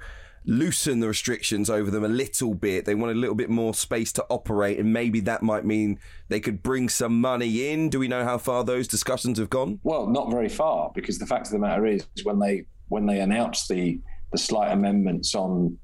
[0.45, 2.85] loosen the restrictions over them a little bit.
[2.85, 6.39] They want a little bit more space to operate, and maybe that might mean they
[6.39, 7.89] could bring some money in.
[7.89, 9.79] Do we know how far those discussions have gone?
[9.83, 13.19] Well, not very far, because the fact of the matter is, when they when they
[13.19, 13.99] announced the
[14.31, 15.77] the slight amendments on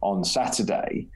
[0.00, 1.08] on Saturday,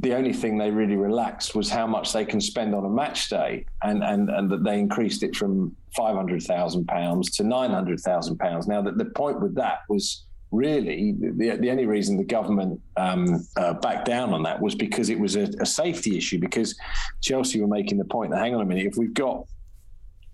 [0.00, 3.28] the only thing they really relaxed was how much they can spend on a match
[3.28, 7.70] day, and and and that they increased it from five hundred thousand pounds to nine
[7.70, 8.66] hundred thousand pounds.
[8.66, 13.46] Now, that the point with that was really the, the only reason the government um,
[13.56, 16.38] uh, backed down on that was because it was a, a, safety issue.
[16.38, 16.78] Because
[17.22, 19.46] Chelsea were making the point that hang on a minute, if we've got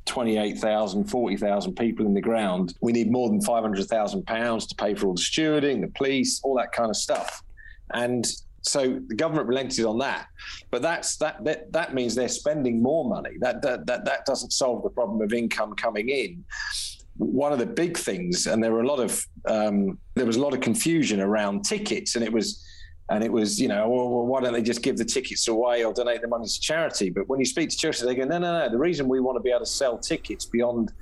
[0.07, 5.07] 28,000, 40,000 people in the ground, we need more than 500,000 pounds to pay for
[5.07, 7.43] all the stewarding, the police, all that kind of stuff.
[7.95, 8.27] And
[8.63, 10.27] so the government relented on that,
[10.71, 13.37] but that's that that, that means they're spending more money.
[13.39, 16.45] That, that that that doesn't solve the problem of income coming in.
[17.19, 20.41] One of the big things, and there were a lot of um, there was a
[20.41, 22.65] lot of confusion around tickets, and it was
[23.11, 25.93] and it was you know well, why don't they just give the tickets away or
[25.93, 27.11] donate the money to charity?
[27.11, 28.71] But when you speak to churches, they go no no no.
[28.71, 30.93] The reason we want to be able to sell tickets beyond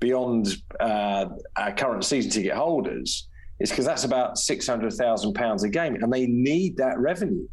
[0.00, 1.26] beyond uh,
[1.56, 3.28] our current season ticket holders
[3.60, 7.46] is because that's about six hundred thousand pounds a game, and they need that revenue.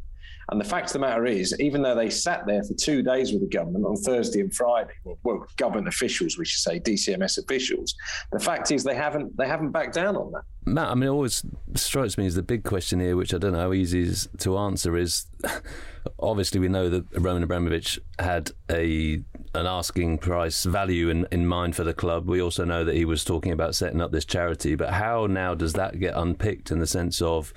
[0.52, 3.32] And the fact of the matter is, even though they sat there for two days
[3.32, 7.38] with the government on Thursday and Friday, well, well, government officials, we should say, DCMS
[7.38, 7.96] officials,
[8.32, 10.44] the fact is they haven't they haven't backed down on that.
[10.66, 13.54] Matt, I mean, it always strikes me as the big question here, which I don't
[13.54, 15.28] know how easy is to answer, is
[16.20, 19.22] obviously we know that Roman Abramovich had a
[19.54, 22.28] an asking price value in, in mind for the club.
[22.28, 25.56] We also know that he was talking about setting up this charity, but how now
[25.56, 27.54] does that get unpicked in the sense of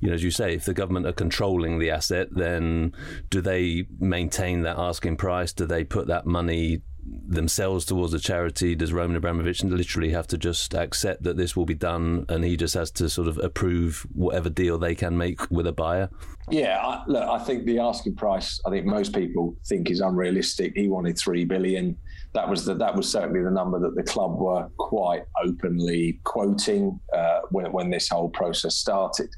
[0.00, 2.92] you know, as you say, if the government are controlling the asset, then
[3.30, 5.52] do they maintain that asking price?
[5.52, 6.82] Do they put that money
[7.28, 8.74] themselves towards a charity?
[8.74, 12.56] Does Roman Abramovich literally have to just accept that this will be done and he
[12.56, 16.10] just has to sort of approve whatever deal they can make with a buyer?
[16.50, 20.72] Yeah, I, look, I think the asking price, I think most people think is unrealistic.
[20.76, 21.96] He wanted three billion.
[22.34, 27.00] That was the, that was certainly the number that the club were quite openly quoting
[27.14, 29.28] uh, when, when this whole process started.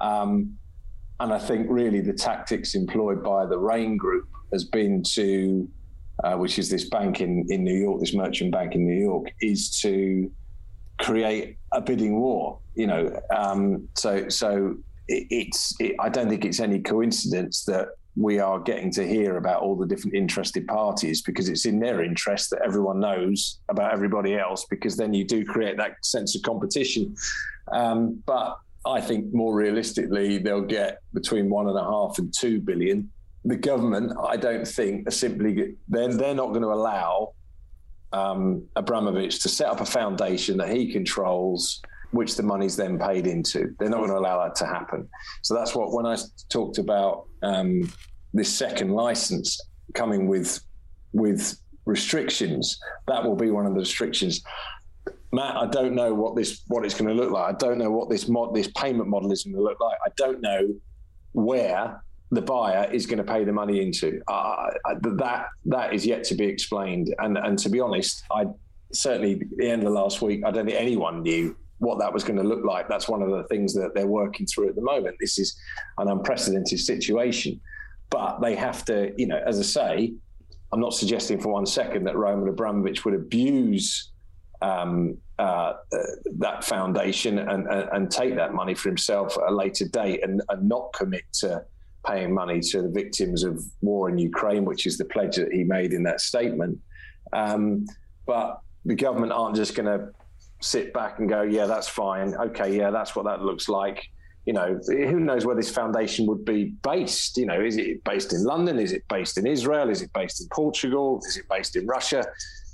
[0.00, 0.58] Um,
[1.20, 5.68] and I think really the tactics employed by the Raine Group has been to
[6.24, 9.28] uh, which is this bank in, in New York, this merchant bank in New York,
[9.40, 10.30] is to
[11.00, 12.58] create a bidding war.
[12.74, 17.88] You know, um, so so it, it's it, I don't think it's any coincidence that
[18.16, 22.02] we are getting to hear about all the different interested parties because it's in their
[22.02, 26.42] interest that everyone knows about everybody else because then you do create that sense of
[26.42, 27.14] competition.
[27.70, 32.60] Um, but I think more realistically, they'll get between one and a half and two
[32.60, 33.10] billion
[33.44, 37.32] the government, I don't think, are simply they're they're not going to allow
[38.12, 43.26] um, Abramovich to set up a foundation that he controls, which the money's then paid
[43.26, 43.74] into.
[43.78, 45.08] They're not going to allow that to happen.
[45.42, 46.16] So that's what when I
[46.50, 47.90] talked about um,
[48.34, 49.60] this second license
[49.94, 50.60] coming with
[51.12, 54.42] with restrictions, that will be one of the restrictions.
[55.32, 57.54] Matt, I don't know what this what it's going to look like.
[57.54, 59.98] I don't know what this mod this payment model is going to look like.
[60.04, 60.74] I don't know
[61.32, 64.20] where the buyer is going to pay the money into.
[64.28, 64.70] Uh,
[65.02, 67.14] that that is yet to be explained.
[67.18, 68.46] And and to be honest, I
[68.92, 72.38] certainly the end of last week, I don't think anyone knew what that was going
[72.38, 72.88] to look like.
[72.88, 75.16] That's one of the things that they're working through at the moment.
[75.20, 75.56] This is
[75.98, 77.60] an unprecedented situation,
[78.10, 80.14] but they have to, you know, as I say,
[80.72, 84.10] I'm not suggesting for one second that Roman Abramovich would abuse
[84.62, 85.74] um, uh,
[86.38, 90.42] that foundation and, and, and, take that money for himself at a later date and,
[90.48, 91.62] and not commit to
[92.04, 95.62] paying money to the victims of war in Ukraine, which is the pledge that he
[95.62, 96.76] made in that statement.
[97.32, 97.86] Um,
[98.26, 100.10] but the government aren't just going to
[100.60, 102.34] sit back and go, yeah, that's fine.
[102.34, 104.08] Okay, yeah, that's what that looks like.
[104.44, 107.36] you know, who knows where this foundation would be based?
[107.36, 108.78] You know, is it based in London?
[108.78, 109.90] Is it based in Israel?
[109.90, 111.20] Is it based in Portugal?
[111.28, 112.24] Is it based in Russia?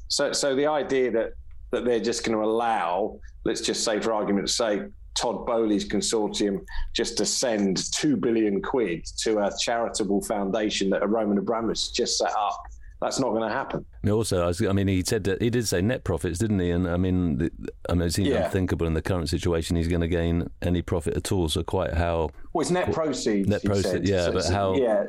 [0.08, 1.32] So, so the idea that
[1.74, 4.82] that they're just going to allow, let's just say, for argument's sake,
[5.14, 11.06] Todd Boehly's consortium just to send two billion quid to a charitable foundation that a
[11.06, 12.62] Roman Abramovich just set up
[13.04, 13.84] that's not going to happen.
[14.10, 16.70] Also, I mean, he said that he did say net profits, didn't he?
[16.70, 17.50] And I mean, the,
[17.88, 18.46] I mean, it seems yeah.
[18.46, 21.48] unthinkable in the current situation he's going to gain any profit at all.
[21.50, 23.46] So quite how well it's net proceeds.
[23.46, 24.24] Net proceeds, yeah.
[24.24, 25.04] So, but how yeah,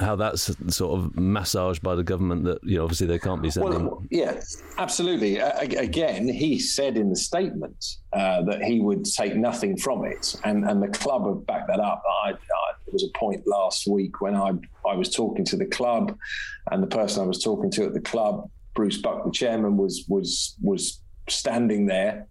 [0.00, 3.50] how that's sort of massaged by the government that you know obviously they can't be
[3.50, 3.86] sending.
[3.86, 4.40] Well, yeah,
[4.78, 5.40] absolutely.
[5.40, 10.36] Uh, again, he said in the statement uh, that he would take nothing from it,
[10.44, 12.02] and and the club have backed that up.
[12.24, 12.36] I, I,
[12.92, 14.52] was a point last week when I
[14.88, 16.16] I was talking to the club,
[16.70, 20.04] and the person I was talking to at the club, Bruce Buck, the chairman, was
[20.08, 22.26] was was standing there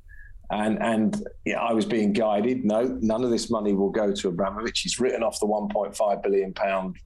[0.51, 2.65] and and I was being guided.
[2.65, 4.81] No, none of this money will go to Abramovich.
[4.81, 6.97] He's written off the 1.5 billion pound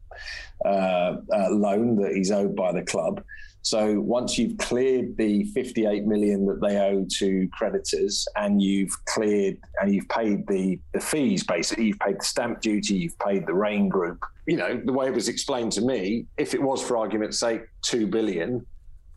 [0.65, 3.23] uh, uh, loan that he's owed by the club.
[3.65, 9.57] So once you've cleared the 58 million that they owe to creditors, and you've cleared
[9.81, 13.55] and you've paid the the fees, basically you've paid the stamp duty, you've paid the
[13.55, 14.23] Raine Group.
[14.45, 17.63] You know the way it was explained to me, if it was for argument's sake
[17.81, 18.63] two billion,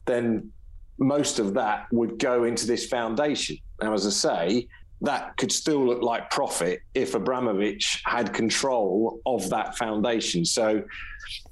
[0.07, 0.51] then
[0.97, 3.59] most of that would go into this foundation.
[3.83, 4.69] Now, as I say,
[5.01, 10.45] that could still look like profit if Abramovich had control of that foundation.
[10.45, 10.83] So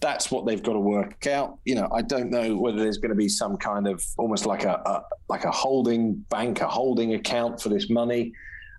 [0.00, 1.58] that's what they've got to work out.
[1.64, 4.64] You know, I don't know whether there's going to be some kind of almost like
[4.64, 8.32] a, a like a holding bank, a holding account for this money.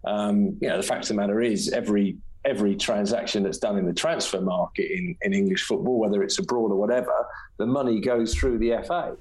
[0.06, 3.86] Um, you know, the fact of the matter is, every every transaction that's done in
[3.86, 7.13] the transfer market in, in English football, whether it's abroad or whatever,
[7.58, 9.17] the money goes through the FA.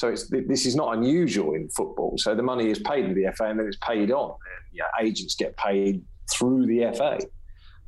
[0.00, 2.14] So this is not unusual in football.
[2.16, 4.34] So the money is paid to the FA and then it's paid on.
[4.72, 7.18] Yeah, agents get paid through the FA.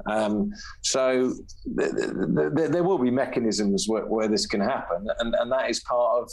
[0.04, 1.32] Um, so
[1.78, 5.70] th- th- th- there will be mechanisms where, where, this can happen, and, and that
[5.70, 6.30] is part of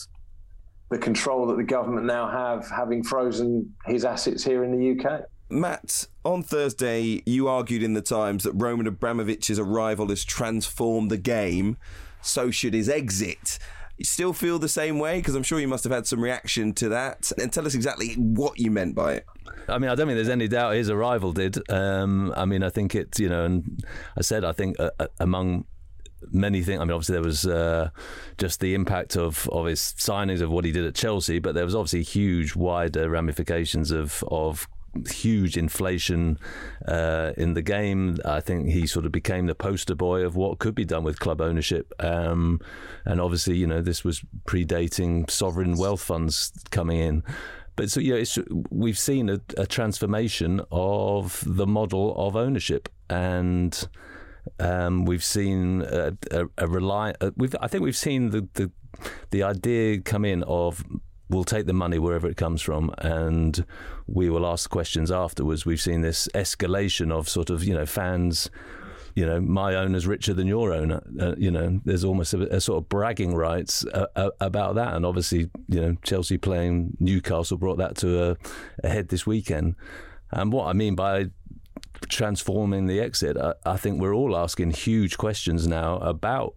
[0.90, 5.22] the control that the government now have, having frozen his assets here in the UK.
[5.50, 11.18] Matt, on Thursday, you argued in the Times that Roman Abramovich's arrival has transformed the
[11.18, 11.78] game.
[12.22, 13.60] So should his exit.
[14.00, 15.18] You still feel the same way?
[15.18, 17.34] Because I'm sure you must have had some reaction to that.
[17.38, 19.26] And tell us exactly what you meant by it.
[19.68, 21.58] I mean, I don't think there's any doubt his arrival did.
[21.70, 23.84] Um, I mean, I think it's, you know, and
[24.18, 25.66] I said, I think uh, uh among
[26.32, 26.80] many things.
[26.80, 27.90] I mean, obviously there was uh,
[28.38, 31.66] just the impact of, of his signings of what he did at Chelsea, but there
[31.66, 34.68] was obviously huge, wider ramifications of of
[35.10, 36.38] huge inflation
[36.88, 38.18] uh, in the game.
[38.26, 41.20] I think he sort of became the poster boy of what could be done with
[41.20, 41.94] club ownership.
[42.00, 42.60] Um,
[43.06, 47.24] and obviously, you know, this was predating sovereign wealth funds coming in.
[47.76, 48.38] But so, yeah, it's
[48.70, 52.90] we've seen a, a, transformation of the model of ownership.
[53.10, 53.88] And
[54.60, 57.14] um, we've seen a, a, a rely.
[57.38, 58.72] We've, I think we've seen the, the
[59.32, 60.84] the idea come in of
[61.30, 63.66] we'll take the money wherever it comes from and
[64.08, 65.66] we will ask questions afterwards.
[65.66, 68.50] We've seen this escalation of sort of, you know, fans,
[69.16, 71.04] you know, my owner's richer than your owner.
[71.20, 74.96] Uh, you know, there's almost a, a sort of bragging rights uh, uh, about that.
[74.96, 78.38] And obviously, you know, Chelsea playing Newcastle brought that to a,
[78.84, 79.76] a head this weekend.
[80.32, 81.28] And what I mean by
[82.08, 86.56] transforming the exit, I, I think we're all asking huge questions now about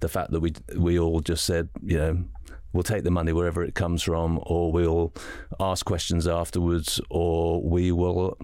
[0.00, 2.24] the fact that we we all just said, you know,
[2.72, 5.12] we'll take the money wherever it comes from, or we'll
[5.58, 8.38] ask questions afterwards, or we will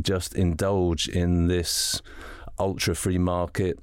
[0.00, 2.02] just indulge in this
[2.58, 3.78] ultra free market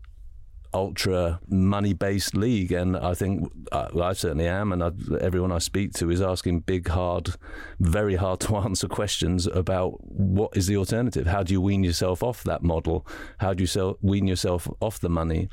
[0.74, 2.72] ultra money based league.
[2.72, 6.62] And I think I, I certainly am, and I, everyone I speak to is asking
[6.62, 7.36] big, hard,
[7.80, 11.28] very hard to answer questions about what is the alternative?
[11.28, 13.06] How do you wean yourself off that model?
[13.38, 15.50] How do you sell, wean yourself off the money?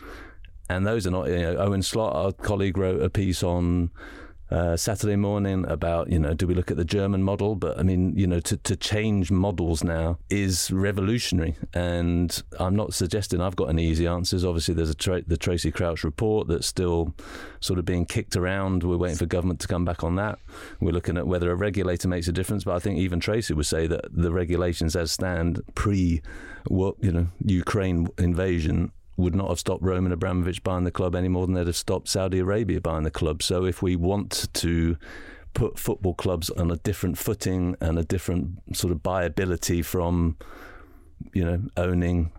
[0.69, 3.91] And those are not, you know, Owen Slot, our colleague, wrote a piece on
[4.51, 7.55] uh, Saturday morning about, you know, do we look at the German model?
[7.55, 11.57] But I mean, you know, to, to change models now is revolutionary.
[11.73, 14.45] And I'm not suggesting I've got any easy answers.
[14.45, 17.15] Obviously, there's a tra- the Tracey Crouch report that's still
[17.61, 18.83] sort of being kicked around.
[18.83, 20.39] We're waiting for government to come back on that.
[20.81, 22.65] We're looking at whether a regulator makes a difference.
[22.65, 26.23] But I think even Tracey would say that the regulations as stand pre,
[26.69, 31.47] you know, Ukraine invasion would not have stopped Roman Abramovich buying the club any more
[31.47, 33.43] than they'd have stopped Saudi Arabia buying the club.
[33.43, 34.97] So if we want to
[35.55, 40.37] put football clubs on a different footing and a different sort of buyability from,
[41.33, 42.33] you know, owning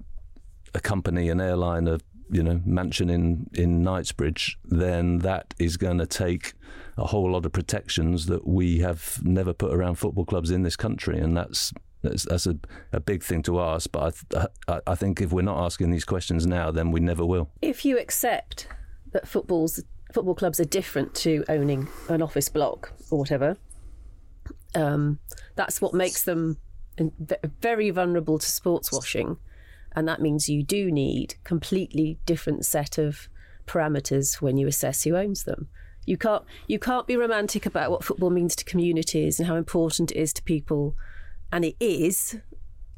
[0.74, 2.00] a company, an airline, a
[2.32, 6.54] you know mansion in in Knightsbridge, then that is going to take
[6.98, 10.76] a whole lot of protections that we have never put around football clubs in this
[10.76, 11.74] country, and that's
[12.04, 12.58] That's, that's a,
[12.92, 13.92] a big thing to ask.
[13.92, 17.00] But I, th- I, I think if we're not asking these questions now, then we
[17.00, 17.50] never will.
[17.62, 18.68] If you accept
[19.12, 23.58] that football's football clubs are different to owning an office block or whatever,
[24.76, 25.20] um,
[25.56, 26.58] that's what makes them
[27.60, 29.38] very vulnerable to sports washing,
[29.96, 33.28] and that means you do need completely different set of
[33.66, 35.68] parameters when you assess who owns them.
[36.06, 40.12] You can't you can't be romantic about what football means to communities and how important
[40.12, 40.96] it is to people,
[41.52, 42.38] and it is.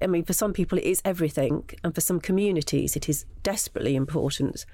[0.02, 3.96] I mean, for some people, it is everything, and for some communities, it is desperately
[3.96, 4.66] important.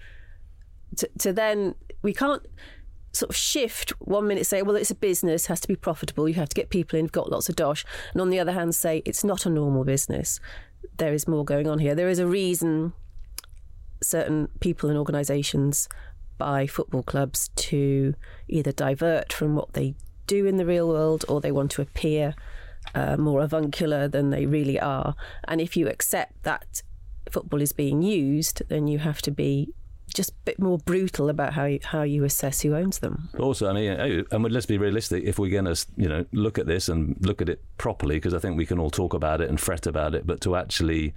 [0.97, 2.41] To, to then, we can't
[3.11, 6.35] sort of shift one minute say, well, it's a business, has to be profitable, you
[6.35, 8.73] have to get people in, you've got lots of dosh, and on the other hand,
[8.75, 10.39] say it's not a normal business.
[10.97, 11.95] There is more going on here.
[11.95, 12.93] There is a reason
[14.01, 15.89] certain people and organisations
[16.37, 18.15] buy football clubs to
[18.47, 19.93] either divert from what they
[20.25, 22.33] do in the real world or they want to appear
[22.95, 25.15] uh, more avuncular than they really are.
[25.47, 26.81] And if you accept that
[27.29, 29.73] football is being used, then you have to be
[30.13, 33.29] just a bit more brutal about how you, how you assess who owns them.
[33.39, 35.23] Also, I mean, uh, and let's be realistic.
[35.23, 38.33] If we're going to, you know, look at this and look at it properly, because
[38.33, 41.13] I think we can all talk about it and fret about it, but to actually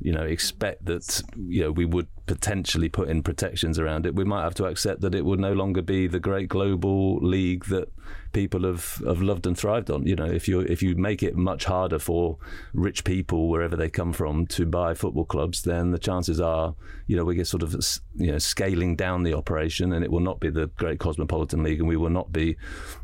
[0.00, 4.24] you know, expect that you know we would potentially put in protections around it, we
[4.24, 7.88] might have to accept that it would no longer be the great global league that
[8.32, 10.06] people have, have loved and thrived on.
[10.06, 12.36] You know, if you if you make it much harder for
[12.74, 16.74] rich people wherever they come from to buy football clubs, then the chances are,
[17.06, 17.74] you know, we get sort of
[18.16, 21.78] you know scaling down the operation, and it will not be the great cosmopolitan league,
[21.78, 22.56] and we will not be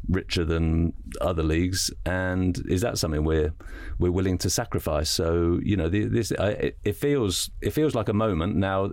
[0.09, 1.91] richer than other leagues.
[2.05, 3.55] And is that something we're
[3.99, 5.09] we're willing to sacrifice?
[5.09, 8.91] So you know, this it, it feels it feels like a moment now.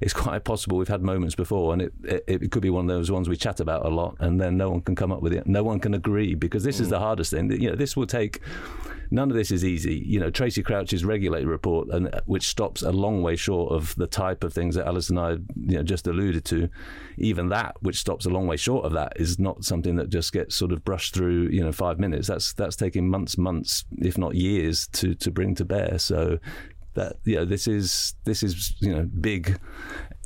[0.00, 2.96] It's quite possible we've had moments before, and it, it, it, could be one of
[2.96, 5.32] those ones we chat about a lot, and then no one can come up with
[5.32, 5.46] it.
[5.46, 6.82] No one can agree because this mm.
[6.82, 7.50] is the hardest thing.
[7.50, 8.40] You know, this will take.
[9.08, 10.02] None of this is easy.
[10.04, 14.08] You know, Tracey Crouch's regulator report, and which stops a long way short of the
[14.08, 16.68] type of things that Alice and I, you know, just alluded to.
[17.16, 20.32] Even that, which stops a long way short of that, is not something that just
[20.32, 21.48] gets sort of brushed through.
[21.50, 22.26] You know, five minutes.
[22.26, 25.98] That's that's taking months, months, if not years, to to bring to bear.
[25.98, 26.38] So
[26.96, 29.58] that you know this is this is you know big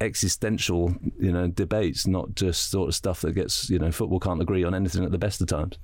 [0.01, 4.41] existential you know debates not just sort of stuff that gets you know football can't
[4.41, 5.77] agree on anything at the best of times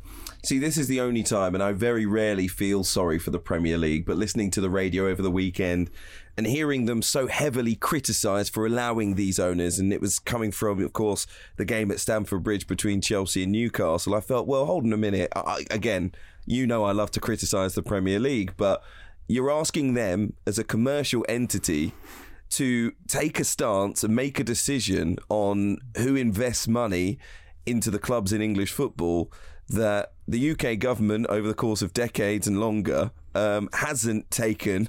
[0.43, 3.77] see this is the only time and I very rarely feel sorry for the Premier
[3.77, 5.91] League but listening to the radio over the weekend
[6.37, 10.85] and hearing them so heavily criticised for allowing these owners, and it was coming from,
[10.85, 11.27] of course,
[11.57, 14.15] the game at Stamford Bridge between Chelsea and Newcastle.
[14.15, 15.33] I felt, well, hold on a minute.
[15.35, 16.13] I, again,
[16.45, 18.83] you know, I love to criticise the Premier League, but
[19.29, 21.93] you're asking them as a commercial entity
[22.49, 27.19] to take a stance and make a decision on who invests money
[27.65, 29.33] into the clubs in English football
[29.69, 34.89] that the UK government, over the course of decades and longer, um, hasn't taken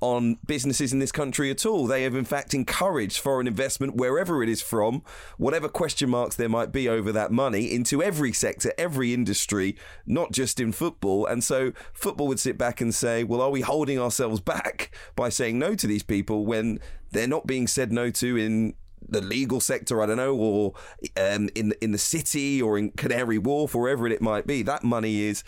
[0.00, 1.86] on businesses in this country at all.
[1.86, 5.02] They have, in fact, encouraged foreign investment wherever it is from,
[5.36, 9.76] whatever question marks there might be over that money, into every sector, every industry,
[10.06, 11.26] not just in football.
[11.26, 15.28] And so football would sit back and say, well, are we holding ourselves back by
[15.28, 16.78] saying no to these people when
[17.10, 18.74] they're not being said no to in
[19.06, 20.74] the legal sector, I don't know, or
[21.16, 24.62] um, in in the city or in Canary Wharf, or wherever it might be.
[24.62, 25.44] That money is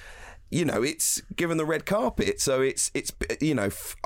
[0.50, 2.40] you know, it's given the red carpet.
[2.40, 3.66] So it's it's you know.
[3.66, 3.96] F-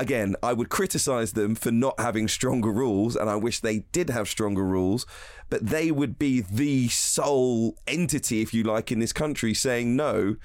[0.00, 4.10] again, I would criticize them for not having stronger rules, and I wish they did
[4.10, 5.06] have stronger rules,
[5.50, 10.36] but they would be the sole entity, if you like, in this country saying no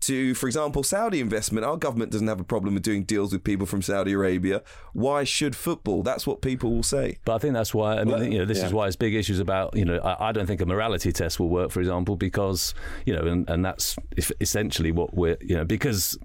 [0.00, 1.64] to, for example, Saudi investment.
[1.64, 4.62] Our government doesn't have a problem with doing deals with people from Saudi Arabia.
[4.92, 6.02] Why should football?
[6.02, 7.18] That's what people will say.
[7.24, 7.96] But I think that's why.
[7.96, 8.66] I mean, well, you know, this yeah.
[8.66, 9.76] is why it's big issues about.
[9.76, 12.74] You know, I, I, don't think a morality test will work, for example, because
[13.06, 13.96] you know, and, and that's
[14.40, 15.38] essentially what we're.
[15.40, 16.16] You know, because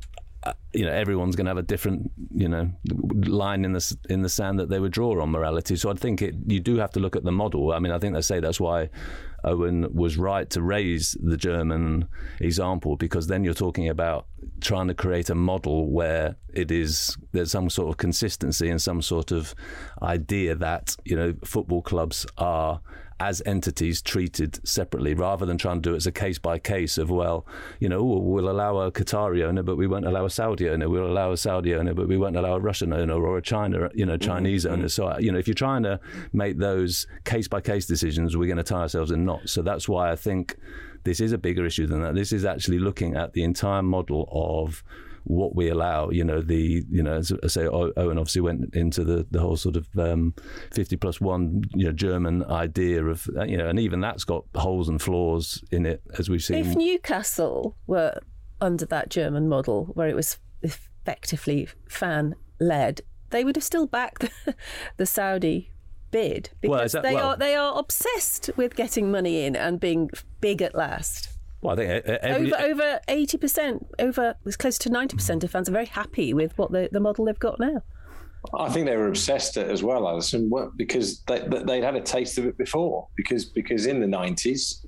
[0.43, 2.69] uh, you know everyone's going to have a different you know
[3.25, 5.75] line in the in the sand that they would draw on morality.
[5.75, 7.71] So I think it, you do have to look at the model.
[7.71, 8.89] I mean, I think they say that's why
[9.43, 12.07] Owen was right to raise the German
[12.39, 14.27] example because then you're talking about
[14.61, 19.01] trying to create a model where it is there's some sort of consistency and some
[19.01, 19.53] sort of
[20.01, 22.81] idea that you know football clubs are
[23.19, 26.97] as entities treated separately rather than trying to do it as a case by case
[26.97, 27.45] of well
[27.79, 30.89] you know we'll allow a Qatari owner but we won't allow a Saudi owner.
[30.89, 33.89] We'll allow a Saudi owner but we won't allow a Russian owner or a China
[33.93, 34.73] you know Chinese mm-hmm.
[34.73, 34.89] owner.
[34.89, 35.99] So you know if you're trying to
[36.31, 39.51] make those case by case decisions we're going to tie ourselves in knots.
[39.51, 40.57] So that's why I think
[41.03, 42.15] this is a bigger issue than that.
[42.15, 44.83] This is actually looking at the entire model of
[45.25, 46.09] what we allow.
[46.09, 49.57] You know, the you know, as I say, Owen obviously went into the the whole
[49.57, 50.33] sort of um,
[50.71, 54.45] fifty plus one, you know, German idea of uh, you know, and even that's got
[54.55, 56.57] holes and flaws in it, as we've seen.
[56.65, 58.19] If Newcastle were
[58.61, 64.21] under that German model, where it was effectively fan led, they would have still backed
[64.45, 64.55] the,
[64.97, 65.69] the Saudi
[66.11, 69.79] bid because Well, that- they well- are they are obsessed with getting money in and
[69.79, 70.09] being
[70.41, 71.29] big at last.
[71.63, 75.51] Well, I think every, over over eighty percent, over it's close to ninety percent of
[75.51, 77.81] fans are very happy with what the, the model they've got now.
[78.59, 81.95] I think they were obsessed at as well, Alyson, what- because they, they- they'd had
[81.95, 83.07] a taste of it before.
[83.15, 84.85] Because because in the nineties,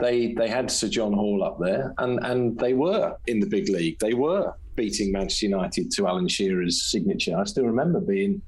[0.00, 3.68] they they had Sir John Hall up there, and and they were in the big
[3.68, 3.98] league.
[3.98, 7.36] They were beating Manchester United to Alan Shearer's signature.
[7.36, 8.40] I still remember being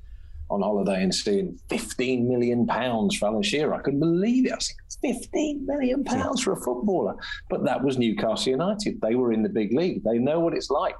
[0.48, 3.74] on holiday and seeing 15 million pounds for Alan Shearer.
[3.74, 4.52] I couldn't believe it.
[4.52, 7.16] I was like, 15 million pounds for a footballer.
[7.50, 9.00] But that was Newcastle United.
[9.00, 10.02] They were in the big league.
[10.04, 10.96] They know what it's like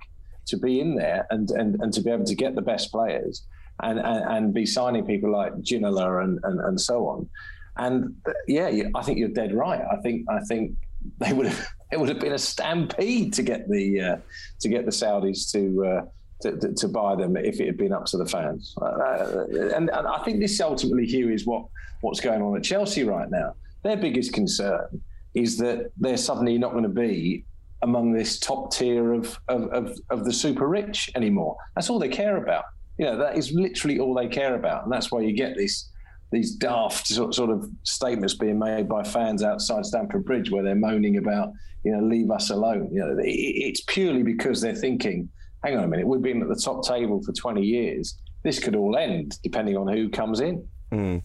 [0.47, 3.45] to be in there and, and, and to be able to get the best players
[3.83, 7.29] and, and, and be signing people like Ginola and, and, and so on.
[7.77, 9.81] And uh, yeah, I think you're dead right.
[9.81, 10.77] I think I think
[11.19, 14.17] they would have it would have been a stampede to get the uh,
[14.61, 16.05] to get the Saudis to, uh,
[16.41, 18.75] to, to to buy them if it had been up to the fans.
[18.81, 19.45] Uh,
[19.75, 21.67] and, and I think this ultimately, Hugh, is what
[22.01, 23.55] what's going on at Chelsea right now.
[23.87, 25.01] Their biggest concern
[25.35, 27.45] is that they're suddenly not going to be
[27.83, 31.57] among this top tier of, of, of, of the super rich anymore.
[31.77, 32.65] That's all they care about.
[32.99, 34.83] You know, that is literally all they care about.
[34.83, 35.89] And that's why you get this
[36.33, 40.75] these daft sort sort of statements being made by fans outside Stamford Bridge where they're
[40.75, 41.53] moaning about,
[41.85, 42.91] you know, leave us alone.
[42.93, 45.29] You know, it's purely because they're thinking,
[45.63, 48.19] hang on a minute, we've been at the top table for 20 years.
[48.43, 50.67] This could all end depending on who comes in.
[50.91, 51.23] Mm,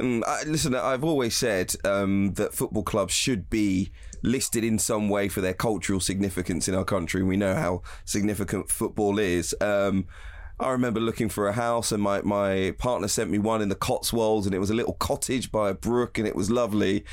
[0.00, 3.90] I, listen, I've always said um, that football clubs should be
[4.22, 7.22] listed in some way for their cultural significance in our country.
[7.22, 9.54] We know how significant football is.
[9.60, 10.06] Um,
[10.60, 13.76] I remember looking for a house, and my, my partner sent me one in the
[13.76, 17.04] Cotswolds, and it was a little cottage by a brook, and it was lovely.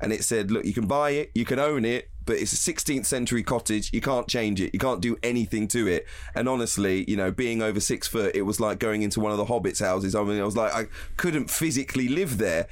[0.00, 2.72] And it said, Look, you can buy it, you can own it, but it's a
[2.72, 3.92] 16th century cottage.
[3.92, 4.72] You can't change it.
[4.72, 6.06] You can't do anything to it.
[6.34, 9.38] And honestly, you know, being over six foot, it was like going into one of
[9.38, 10.14] the Hobbits' houses.
[10.14, 12.68] I mean, I was like, I couldn't physically live there.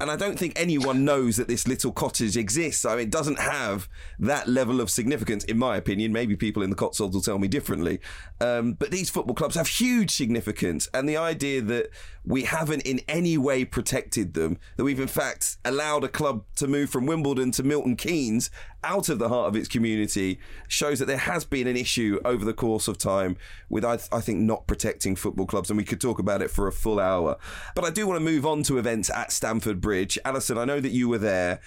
[0.00, 2.84] And I don't think anyone knows that this little cottage exists.
[2.84, 3.88] I mean, it doesn't have
[4.18, 6.12] that level of significance, in my opinion.
[6.12, 8.00] Maybe people in the Cotswolds will tell me differently.
[8.40, 10.88] Um, but these football clubs have huge significance.
[10.92, 11.90] And the idea that
[12.24, 16.66] we haven't in any way protected them, that we've in fact allowed a club to
[16.66, 18.50] move from Wimbledon to Milton Keynes
[18.84, 22.44] out of the heart of its community, shows that there has been an issue over
[22.44, 23.36] the course of time
[23.68, 25.70] with, I, I think, not protecting football clubs.
[25.70, 27.36] And we could talk about it for a full hour.
[27.74, 30.18] But I do want to move on to events at Stamford Bridge.
[30.24, 31.60] Alyson, I know that you were there.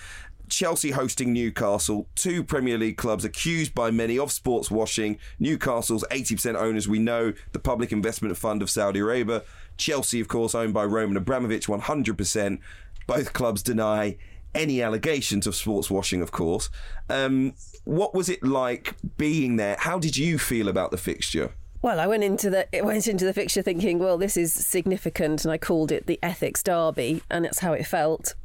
[0.49, 5.19] Chelsea hosting Newcastle, two Premier League clubs accused by many of sports washing.
[5.39, 9.43] Newcastle's 80% owners, we know, the Public Investment Fund of Saudi Arabia.
[9.75, 12.59] Chelsea, of course, owned by Roman Abramovich, 100%.
[13.07, 14.17] Both clubs deny
[14.53, 16.69] any allegations of sports washing, of course.
[17.09, 19.77] Um, what was it like being there?
[19.79, 21.51] How did you feel about the fixture?
[21.81, 25.45] Well, I went into the it went into the fixture thinking, well, this is significant,
[25.45, 28.35] and I called it the ethics derby, and it's how it felt.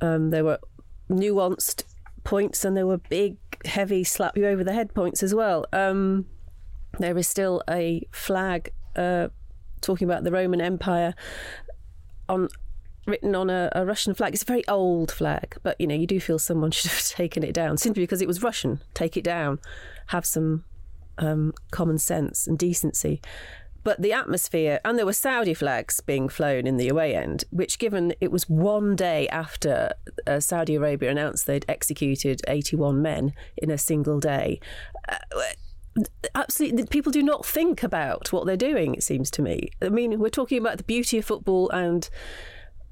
[0.00, 0.58] Um, there were
[1.10, 1.84] nuanced
[2.24, 5.66] points, and there were big, heavy, slap you over the head points as well.
[5.72, 6.26] Um,
[6.98, 9.28] there is still a flag uh,
[9.80, 11.14] talking about the Roman Empire
[12.28, 12.48] on
[13.06, 14.34] written on a, a Russian flag.
[14.34, 17.42] It's a very old flag, but you know you do feel someone should have taken
[17.42, 18.80] it down simply because it was Russian.
[18.94, 19.58] Take it down.
[20.08, 20.64] Have some
[21.18, 23.20] um, common sense and decency.
[23.86, 27.78] But the atmosphere, and there were Saudi flags being flown in the away end, which,
[27.78, 29.92] given it was one day after
[30.26, 34.58] uh, Saudi Arabia announced they'd executed 81 men in a single day,
[35.08, 35.18] uh,
[36.34, 39.70] absolutely, people do not think about what they're doing, it seems to me.
[39.80, 42.08] I mean, we're talking about the beauty of football and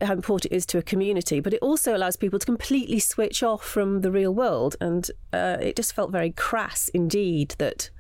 [0.01, 3.43] how important it is to a community, but it also allows people to completely switch
[3.43, 4.77] off from the real world.
[4.81, 7.91] And uh, it just felt very crass indeed that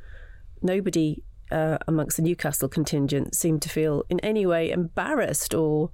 [0.62, 5.90] nobody uh, amongst the Newcastle contingent seemed to feel in any way embarrassed or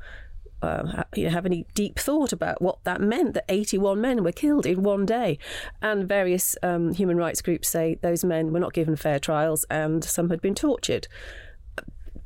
[0.63, 4.33] uh, you know, have any deep thought about what that meant that 81 men were
[4.33, 5.39] killed in one day.
[5.81, 10.05] And various um, human rights groups say those men were not given fair trials and
[10.05, 11.09] some had been tortured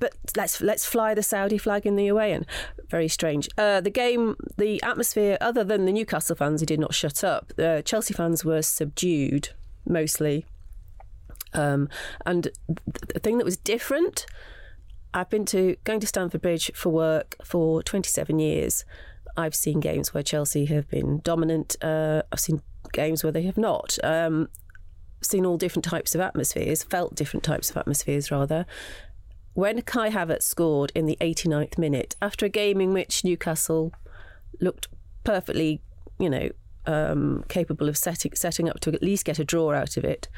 [0.00, 2.46] but let's let's fly the Saudi flag in the away end.
[2.88, 3.48] Very strange.
[3.56, 7.52] Uh, the game, the atmosphere, other than the Newcastle fans who did not shut up,
[7.58, 9.50] uh, Chelsea fans were subdued
[9.86, 10.46] mostly.
[11.52, 11.88] Um,
[12.26, 12.48] and
[13.12, 14.26] the thing that was different,
[15.12, 18.84] I've been to going to Stamford Bridge for work for 27 years.
[19.36, 21.76] I've seen games where Chelsea have been dominant.
[21.82, 23.98] Uh, I've seen games where they have not.
[24.02, 24.48] Um,
[25.20, 28.66] seen all different types of atmospheres, felt different types of atmospheres rather
[29.54, 33.92] when Kai Havertz scored in the 89th minute, after a game in which Newcastle
[34.60, 34.88] looked
[35.22, 35.80] perfectly,
[36.18, 36.50] you know,
[36.86, 40.28] um, capable of setting setting up to at least get a draw out of it,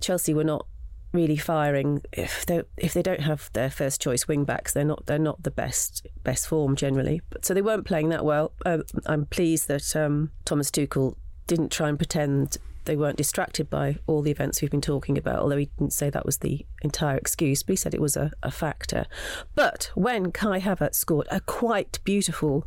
[0.00, 0.66] Chelsea were not
[1.12, 2.02] really firing.
[2.12, 5.42] If they if they don't have their first choice wing backs, they're not they're not
[5.42, 7.22] the best best form generally.
[7.30, 8.52] But, so they weren't playing that well.
[8.64, 11.16] Uh, I'm pleased that um, Thomas Tuchel
[11.46, 15.40] didn't try and pretend they weren't distracted by all the events we've been talking about,
[15.40, 18.32] although he didn't say that was the entire excuse, but he said it was a,
[18.42, 19.06] a factor.
[19.54, 22.66] But when Kai Havertz scored a quite beautiful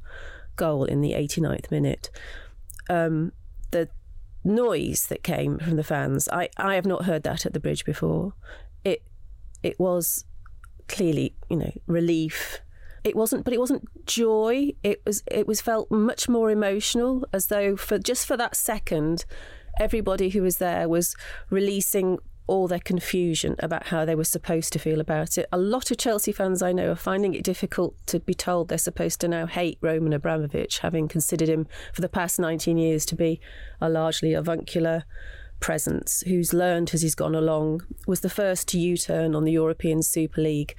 [0.56, 2.12] goal in the 89th minute,
[2.90, 3.32] um,
[3.72, 3.90] the
[4.44, 7.86] noise that came from the fans, I, I have not heard that at the bridge
[7.86, 8.34] before.
[8.84, 9.04] It
[9.64, 10.26] it was
[10.88, 12.60] clearly, you know, relief.
[13.04, 14.74] It wasn't, but it wasn't joy.
[14.84, 19.24] It was, it was felt much more emotional, as though for just for that second,
[19.80, 21.16] everybody who was there was
[21.50, 25.48] releasing all their confusion about how they were supposed to feel about it.
[25.52, 28.80] A lot of Chelsea fans I know are finding it difficult to be told they're
[28.80, 33.16] supposed to now hate Roman Abramovich, having considered him for the past 19 years to
[33.16, 33.40] be
[33.80, 35.04] a largely avuncular
[35.60, 39.52] presence who's learned as he's gone along, was the first to U turn on the
[39.52, 40.76] European Super League.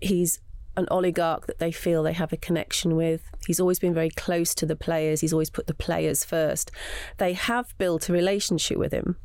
[0.00, 0.38] He's
[0.78, 3.28] an oligarch that they feel they have a connection with.
[3.46, 5.20] He's always been very close to the players.
[5.20, 6.70] He's always put the players first.
[7.18, 9.16] They have built a relationship with him.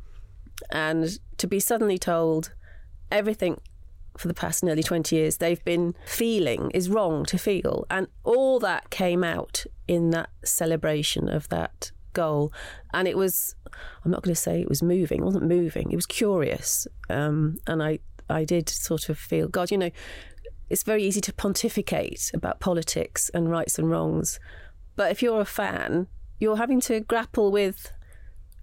[0.70, 2.52] And to be suddenly told
[3.10, 3.60] everything
[4.18, 7.86] for the past nearly 20 years they've been feeling is wrong to feel.
[7.88, 12.52] And all that came out in that celebration of that goal.
[12.92, 13.54] And it was,
[14.04, 16.88] I'm not going to say it was moving, it wasn't moving, it was curious.
[17.08, 19.90] Um, and I, I did sort of feel, God, you know,
[20.70, 24.40] it's very easy to pontificate about politics and rights and wrongs.
[24.96, 26.06] But if you're a fan,
[26.38, 27.92] you're having to grapple with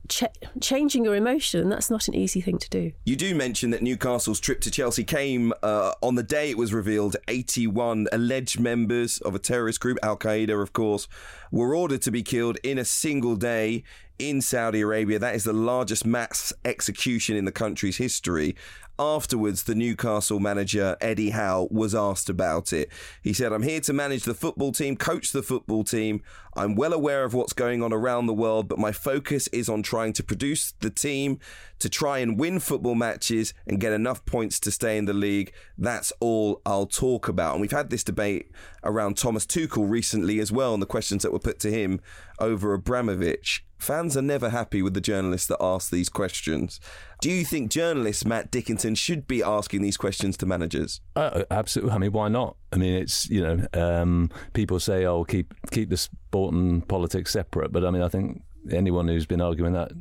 [0.07, 0.23] ch-
[0.59, 1.69] changing your emotion.
[1.69, 2.91] That's not an easy thing to do.
[3.05, 6.73] You do mention that Newcastle's trip to Chelsea came uh, on the day it was
[6.73, 11.07] revealed 81 alleged members of a terrorist group, Al Qaeda, of course,
[11.51, 13.83] were ordered to be killed in a single day
[14.19, 15.17] in Saudi Arabia.
[15.17, 18.55] That is the largest mass execution in the country's history
[18.99, 22.89] afterwards, the Newcastle manager, Eddie Howe, was asked about it.
[23.21, 26.23] He said, I'm here to manage the football team, coach the football team.
[26.55, 29.83] I'm well aware of what's going on around the world, but my focus is on
[29.83, 31.39] trying to produce the team
[31.79, 35.53] to try and win football matches and get enough points to stay in the league.
[35.77, 37.53] That's all I'll talk about.
[37.53, 38.51] And we've had this debate
[38.83, 42.01] around Thomas Tuchel recently as well, and the questions that were put to him
[42.39, 43.65] over Abramovich.
[43.77, 46.79] Fans are never happy with the journalists that ask these questions.
[47.19, 51.01] Do you think journalist Matt Dickinson, should be asking these questions to managers?
[51.15, 51.93] Uh, absolutely.
[51.93, 52.57] I mean, why not?
[52.73, 57.31] I mean, it's you know, um, people say, "Oh, keep keep the sport and politics
[57.31, 59.91] separate," but I mean, I think anyone who's been arguing that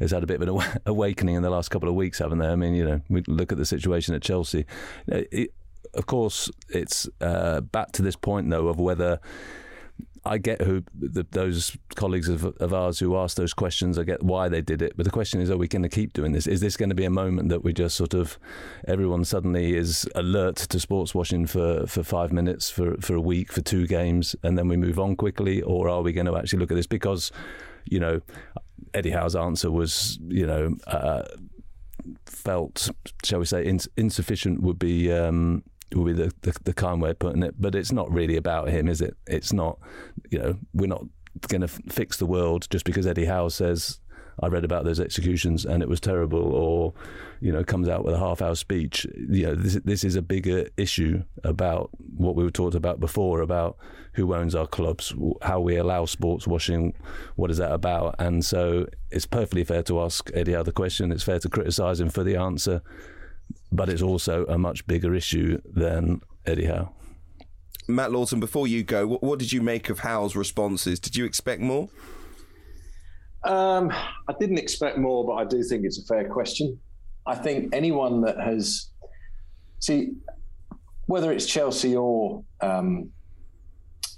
[0.00, 2.48] has had a bit of an awakening in the last couple of weeks, haven't they?
[2.48, 4.66] I mean, you know, we look at the situation at Chelsea.
[5.06, 5.52] It,
[5.94, 9.20] of course, it's uh, back to this point though of whether
[10.26, 13.98] I get who the, those colleagues of, of ours who ask those questions.
[13.98, 16.12] I get why they did it, but the question is: Are we going to keep
[16.12, 16.46] doing this?
[16.46, 18.38] Is this going to be a moment that we just sort of
[18.88, 23.52] everyone suddenly is alert to sports washing for, for five minutes, for for a week,
[23.52, 26.58] for two games, and then we move on quickly, or are we going to actually
[26.58, 27.30] look at this because,
[27.84, 28.20] you know,
[28.94, 30.76] Eddie Howe's answer was, you know.
[30.86, 31.22] Uh,
[32.26, 32.90] felt,
[33.24, 35.62] shall we say, ins- insufficient would be um,
[35.94, 37.54] will be the, the, the kind way of putting it.
[37.58, 39.16] But it's not really about him, is it?
[39.26, 39.78] It's not,
[40.30, 41.04] you know, we're not
[41.48, 44.00] going to f- fix the world just because Eddie Howe says,
[44.40, 46.92] I read about those executions and it was terrible, or,
[47.40, 49.06] you know, comes out with a half hour speech.
[49.16, 53.40] You know, this, this is a bigger issue about what we were talked about before
[53.40, 53.76] about
[54.14, 56.94] who owns our clubs, how we allow sports washing,
[57.36, 58.16] what is that about?
[58.18, 62.00] And so it's perfectly fair to ask Eddie Howe the question, it's fair to criticise
[62.00, 62.82] him for the answer
[63.72, 66.92] but it's also a much bigger issue than Eddie Howe.
[67.86, 70.98] Matt Lawton, before you go, what, what did you make of Howe's responses?
[70.98, 71.88] Did you expect more?
[73.44, 76.78] Um, I didn't expect more, but I do think it's a fair question.
[77.26, 78.90] I think anyone that has,
[79.80, 80.12] see,
[81.06, 83.10] whether it's Chelsea or um,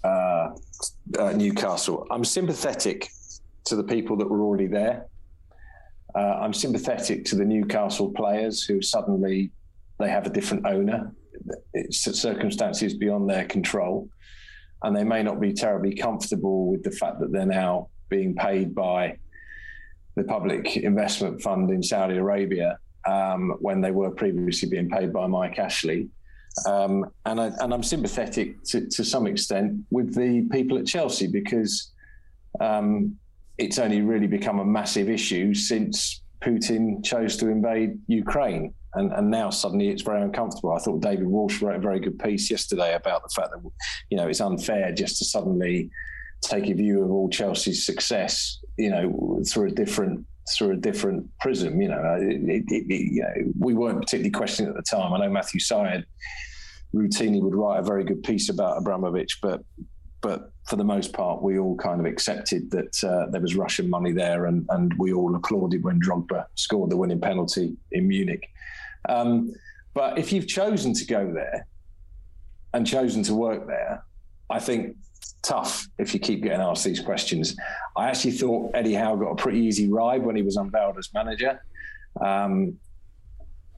[0.05, 0.51] uh,
[1.18, 3.09] uh, Newcastle, I'm sympathetic
[3.64, 5.07] to the people that were already there.
[6.17, 9.51] Uh, I'm sympathetic to the Newcastle players who suddenly
[9.99, 11.12] they have a different owner.
[11.75, 14.09] It's circumstances beyond their control,
[14.83, 18.75] and they may not be terribly comfortable with the fact that they're now being paid
[18.75, 19.19] by
[20.14, 25.27] the public investment fund in Saudi Arabia um, when they were previously being paid by
[25.27, 26.09] Mike Ashley.
[26.67, 31.93] Um, and, I, I'm sympathetic to, to some extent with the people at Chelsea because
[32.61, 33.17] um,
[33.59, 38.74] it's only really become a massive issue since Putin chose to invade Ukraine.
[38.94, 40.72] And, and now suddenly it's very uncomfortable.
[40.72, 43.70] I thought David Walsh wrote a very good piece yesterday about the fact that,
[44.11, 45.90] you know, it's unfair just to suddenly
[46.42, 50.24] take a view of all Chelsea's success, you know, through a different
[50.57, 51.80] through a different prism.
[51.80, 55.12] You know, uh, it, it, it, you know, we weren't particularly questioning at the time.
[55.12, 56.07] I know Matthew Syed
[56.94, 59.62] routinely would write a very good piece about Abramovich, but
[60.27, 63.89] but for the most part, we all kind of accepted that uh, there was Russian
[63.89, 68.51] money there, and and we all applauded when Drogba scored the winning penalty in Munich.
[69.09, 69.55] Um,
[69.95, 71.68] but if you've chosen to go there
[72.74, 74.03] and chosen to work there,
[74.51, 74.97] I think
[75.43, 77.57] tough if you keep getting asked these questions.
[77.97, 81.09] I actually thought Eddie Howe got a pretty easy ride when he was unveiled as
[81.14, 81.62] manager.
[82.20, 82.81] Um,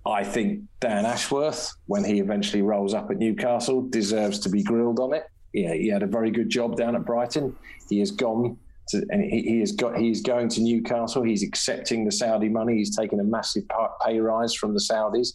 [0.07, 4.99] I think Dan Ashworth, when he eventually rolls up at Newcastle, deserves to be grilled
[4.99, 5.27] on it.
[5.53, 7.57] Yeah, he had a very good job down at Brighton.
[7.89, 9.97] He has gone to, and he, he has got.
[9.97, 11.23] He's going to Newcastle.
[11.23, 12.77] He's accepting the Saudi money.
[12.77, 13.65] He's taken a massive
[14.05, 15.35] pay rise from the Saudis.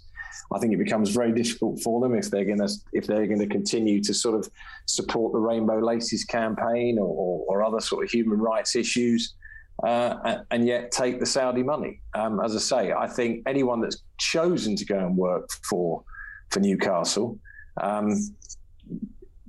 [0.53, 3.39] I think it becomes very difficult for them if they're going to if they're going
[3.39, 4.49] to continue to sort of
[4.86, 9.36] support the Rainbow Laces campaign or, or, or other sort of human rights issues,
[9.84, 12.01] uh, and yet take the Saudi money.
[12.14, 16.03] Um, as I say, I think anyone that's chosen to go and work for
[16.51, 17.39] for Newcastle.
[17.82, 18.11] Um,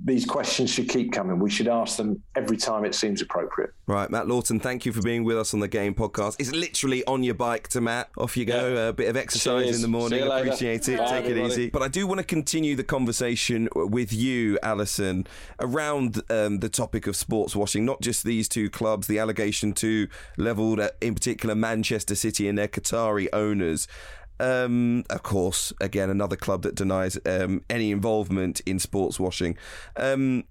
[0.04, 1.38] these questions should keep coming.
[1.38, 3.70] We should ask them every time it seems appropriate.
[3.86, 6.36] Right, Matt Lawton, thank you for being with us on the Game Podcast.
[6.38, 8.10] It's literally on your bike to Matt.
[8.18, 8.74] Off you go.
[8.74, 8.88] Yeah.
[8.88, 9.76] A bit of exercise Cheers.
[9.76, 10.22] in the morning.
[10.22, 10.98] Appreciate it.
[10.98, 11.40] Bye, Take everybody.
[11.40, 11.70] it easy.
[11.70, 15.26] But I do want to continue the conversation with you, Alyson,
[15.58, 17.86] around um, the topic of sports washing.
[17.86, 19.06] Not just these two clubs.
[19.06, 23.88] The allegation to levelled at, in particular, Manchester City and their Qatari owners.
[24.40, 29.56] Um, of course, again, another club that denies um, any involvement in sports washing.
[29.96, 30.44] Um,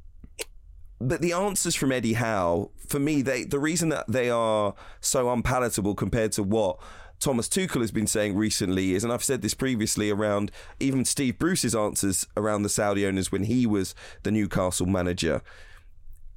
[1.02, 5.32] but the answers from Eddie Howe, for me, they the reason that they are so
[5.32, 6.80] unpalatable compared to what
[7.20, 11.38] Thomas Tuchel has been saying recently is, and I've said this previously around even Steve
[11.38, 15.42] Bruce's answers around the Saudi owners when he was the Newcastle manager.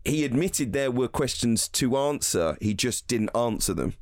[0.04, 3.94] He admitted there were questions to answer, he just didn't answer them.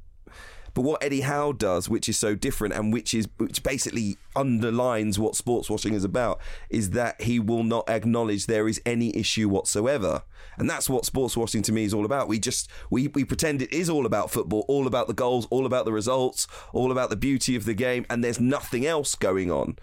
[0.74, 5.18] But what Eddie Howe does, which is so different and which is which basically underlines
[5.18, 9.48] what sports washing is about, is that he will not acknowledge there is any issue
[9.48, 10.22] whatsoever.
[10.58, 12.26] And that's what sports washing to me is all about.
[12.26, 15.64] We just we, we pretend it is all about football, all about the goals, all
[15.64, 19.52] about the results, all about the beauty of the game, and there's nothing else going
[19.52, 19.78] on.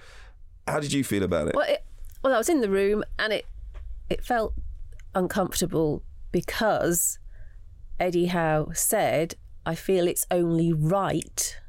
[0.68, 1.56] How did you feel about it?
[1.56, 1.86] Well, it,
[2.22, 3.46] well, I was in the room and it
[4.10, 4.54] it felt
[5.16, 7.18] uncomfortable because
[8.00, 9.36] Eddie Howe said,
[9.66, 11.59] "I feel it's only right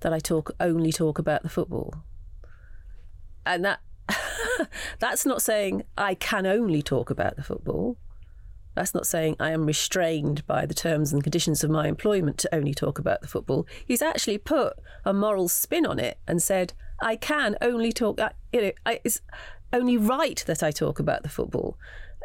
[0.00, 2.04] that I talk only talk about the football,"
[3.46, 3.80] and that
[4.98, 7.96] that's not saying I can only talk about the football.
[8.74, 12.54] That's not saying I am restrained by the terms and conditions of my employment to
[12.54, 13.66] only talk about the football.
[13.86, 14.74] He's actually put
[15.04, 18.18] a moral spin on it and said, I can only talk,
[18.52, 18.72] you know,
[19.04, 19.20] it's
[19.72, 21.78] only right that I talk about the football.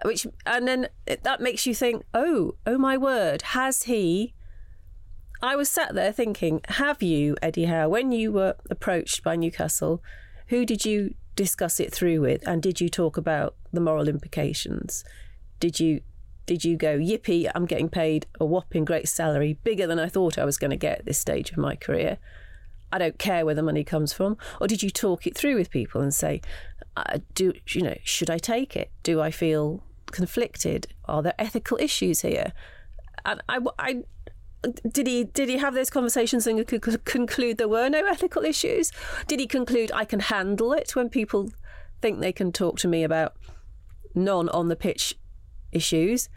[0.03, 4.33] Which, and then that makes you think, oh, oh my word, has he?
[5.41, 10.03] I was sat there thinking, have you, Eddie Howe, when you were approached by Newcastle,
[10.47, 15.05] who did you discuss it through with, and did you talk about the moral implications?
[15.59, 16.01] Did you
[16.45, 20.39] did you go, yippee, I'm getting paid a whopping great salary, bigger than I thought
[20.39, 22.17] I was going to get at this stage of my career?
[22.91, 24.35] I don't care where the money comes from.
[24.59, 26.41] Or did you talk it through with people and say,
[26.97, 28.89] uh, do you know, should I take it?
[29.03, 30.87] Do I feel conflicted?
[31.05, 32.51] Are there ethical issues here?
[33.25, 34.03] And I, I
[34.91, 38.43] did he did he have those conversations and c- c- conclude there were no ethical
[38.43, 38.91] issues?
[39.27, 41.51] Did he conclude I can handle it when people
[42.01, 43.35] think they can talk to me about
[44.13, 45.15] non on the pitch
[45.71, 46.29] issues?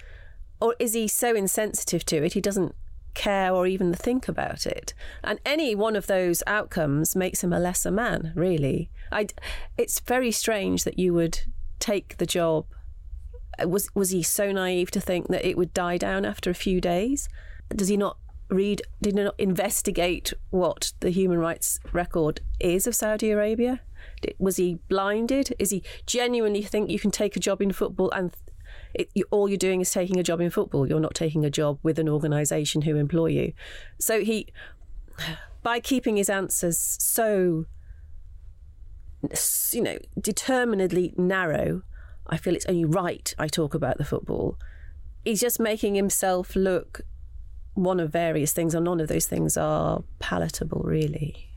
[0.60, 2.74] Or is he so insensitive to it he doesn't
[3.14, 4.94] care or even think about it?
[5.24, 8.90] And any one of those outcomes makes him a lesser man, really.
[9.10, 9.26] I,
[9.76, 11.40] it's very strange that you would
[11.80, 12.66] take the job.
[13.64, 16.80] Was was he so naive to think that it would die down after a few
[16.80, 17.28] days?
[17.76, 18.18] Does he not
[18.48, 18.82] read?
[19.00, 23.80] Did he not investigate what the human rights record is of Saudi Arabia?
[24.38, 25.54] Was he blinded?
[25.58, 28.34] Is he genuinely think you can take a job in football and
[28.94, 30.86] it, you, all you're doing is taking a job in football.
[30.86, 33.52] You're not taking a job with an organisation who employ you.
[33.98, 34.48] So he,
[35.62, 37.66] by keeping his answers so,
[39.72, 41.82] you know, determinedly narrow,
[42.26, 44.58] I feel it's only right I talk about the football.
[45.24, 47.02] He's just making himself look
[47.74, 51.48] one of various things, or none of those things are palatable, really.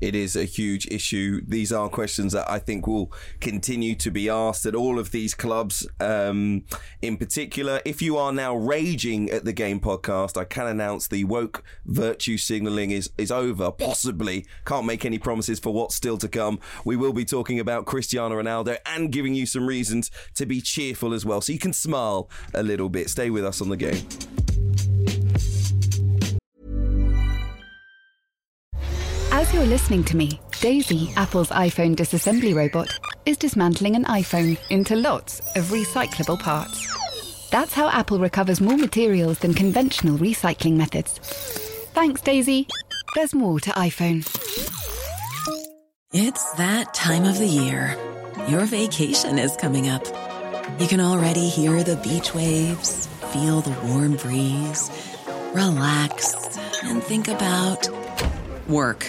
[0.00, 1.40] It is a huge issue.
[1.46, 5.34] These are questions that I think will continue to be asked at all of these
[5.34, 5.86] clubs.
[6.00, 6.64] Um,
[7.00, 11.24] in particular, if you are now raging at the game podcast, I can announce the
[11.24, 13.70] woke virtue signalling is, is over.
[13.70, 14.46] Possibly.
[14.66, 16.58] Can't make any promises for what's still to come.
[16.84, 21.14] We will be talking about Cristiano Ronaldo and giving you some reasons to be cheerful
[21.14, 21.40] as well.
[21.40, 23.08] So you can smile a little bit.
[23.10, 24.06] Stay with us on the game.
[29.36, 34.94] As you're listening to me, Daisy, Apple's iPhone disassembly robot, is dismantling an iPhone into
[34.94, 37.50] lots of recyclable parts.
[37.50, 41.18] That's how Apple recovers more materials than conventional recycling methods.
[41.94, 42.68] Thanks, Daisy.
[43.16, 44.24] There's more to iPhone.
[46.12, 47.98] It's that time of the year.
[48.46, 50.06] Your vacation is coming up.
[50.78, 54.92] You can already hear the beach waves, feel the warm breeze,
[55.52, 57.88] relax, and think about
[58.68, 59.08] work.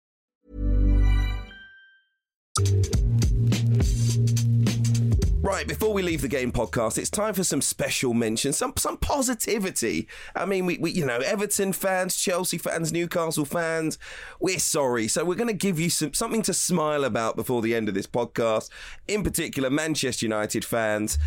[5.51, 8.95] Right, before we leave the game podcast, it's time for some special mention, some some
[8.95, 10.07] positivity.
[10.33, 13.99] I mean, we, we you know, Everton fans, Chelsea fans, Newcastle fans,
[14.39, 15.09] we're sorry.
[15.09, 17.95] So we're going to give you some something to smile about before the end of
[17.95, 18.69] this podcast.
[19.09, 21.17] In particular, Manchester United fans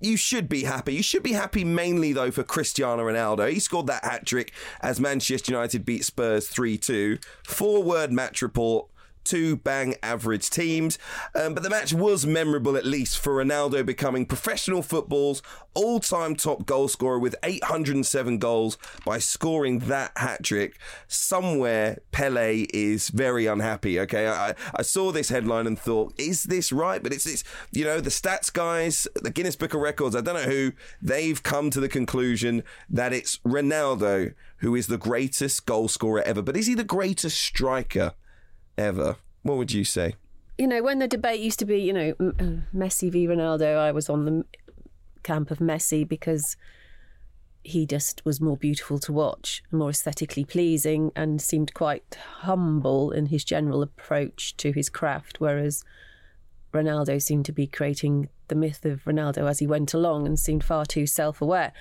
[0.00, 0.94] you should be happy.
[0.94, 3.50] You should be happy mainly, though, for Cristiano Ronaldo.
[3.50, 7.18] He scored that hat trick as Manchester United beat Spurs 3 2.
[7.44, 8.88] Four word match report.
[9.24, 10.98] Two bang average teams.
[11.34, 15.42] Um, but the match was memorable, at least, for Ronaldo becoming professional football's
[15.74, 20.78] all time top goal scorer with 807 goals by scoring that hat trick.
[21.06, 24.00] Somewhere, Pele is very unhappy.
[24.00, 24.26] Okay.
[24.28, 27.02] I, I saw this headline and thought, is this right?
[27.02, 30.34] But it's, it's, you know, the stats guys, the Guinness Book of Records, I don't
[30.34, 35.88] know who, they've come to the conclusion that it's Ronaldo who is the greatest goal
[35.88, 36.42] scorer ever.
[36.42, 38.14] But is he the greatest striker
[38.78, 39.16] ever?
[39.42, 40.14] What would you say?
[40.56, 42.32] You know, when the debate used to be, you know, uh,
[42.74, 44.44] Messi v Ronaldo, I was on the
[45.22, 46.56] camp of Messi because
[47.62, 53.26] he just was more beautiful to watch, more aesthetically pleasing, and seemed quite humble in
[53.26, 55.40] his general approach to his craft.
[55.40, 55.84] Whereas
[56.72, 60.64] Ronaldo seemed to be creating the myth of Ronaldo as he went along and seemed
[60.64, 61.72] far too self aware.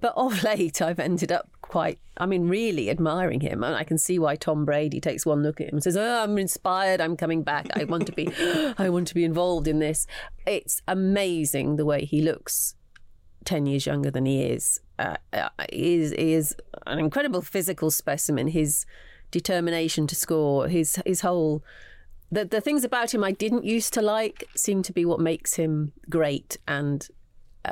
[0.00, 3.64] But of late, I've ended up quite, I mean, really admiring him.
[3.64, 6.22] And I can see why Tom Brady takes one look at him and says, oh,
[6.22, 7.00] I'm inspired.
[7.00, 7.66] I'm coming back.
[7.74, 8.28] I want to be,
[8.78, 10.06] I want to be involved in this.
[10.46, 12.74] It's amazing the way he looks
[13.44, 14.80] 10 years younger than he is.
[14.98, 18.48] Uh, uh, he is, he is an incredible physical specimen.
[18.48, 18.86] His
[19.30, 21.62] determination to score, his, his whole,
[22.30, 25.54] the, the things about him I didn't used to like seem to be what makes
[25.54, 27.08] him great and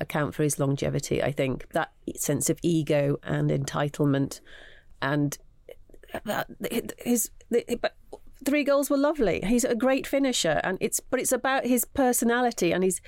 [0.00, 1.22] account for his longevity.
[1.22, 4.40] I think that sense of ego and entitlement,
[5.02, 5.36] and
[7.00, 7.30] his
[7.80, 7.96] but
[8.44, 9.40] three goals were lovely.
[9.44, 13.00] He's a great finisher, and it's but it's about his personality and his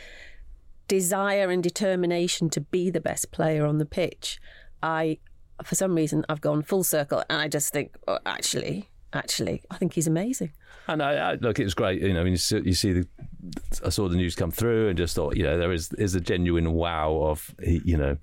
[0.89, 4.39] desire and determination to be the best player on the pitch.
[4.83, 5.19] I,
[5.65, 9.79] for some reason, I've gone full circle, and I just think, oh, actually, actually, I
[9.79, 10.53] think he's amazing.
[10.89, 12.01] And I, I, look, it was great.
[12.01, 13.09] You know, I mean, you see, you see the.
[13.85, 16.21] I saw the news come through and just thought, you know, there is is a
[16.21, 18.17] genuine wow of, you know,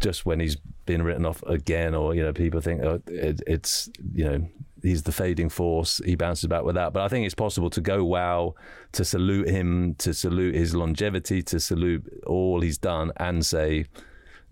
[0.00, 3.90] just when he's been written off again, or you know, people think oh, it, it's
[4.14, 4.48] you know
[4.82, 6.00] he's the fading force.
[6.04, 6.92] He bounces back with that.
[6.92, 8.54] But I think it's possible to go wow,
[8.92, 13.86] to salute him, to salute his longevity, to salute all he's done, and say,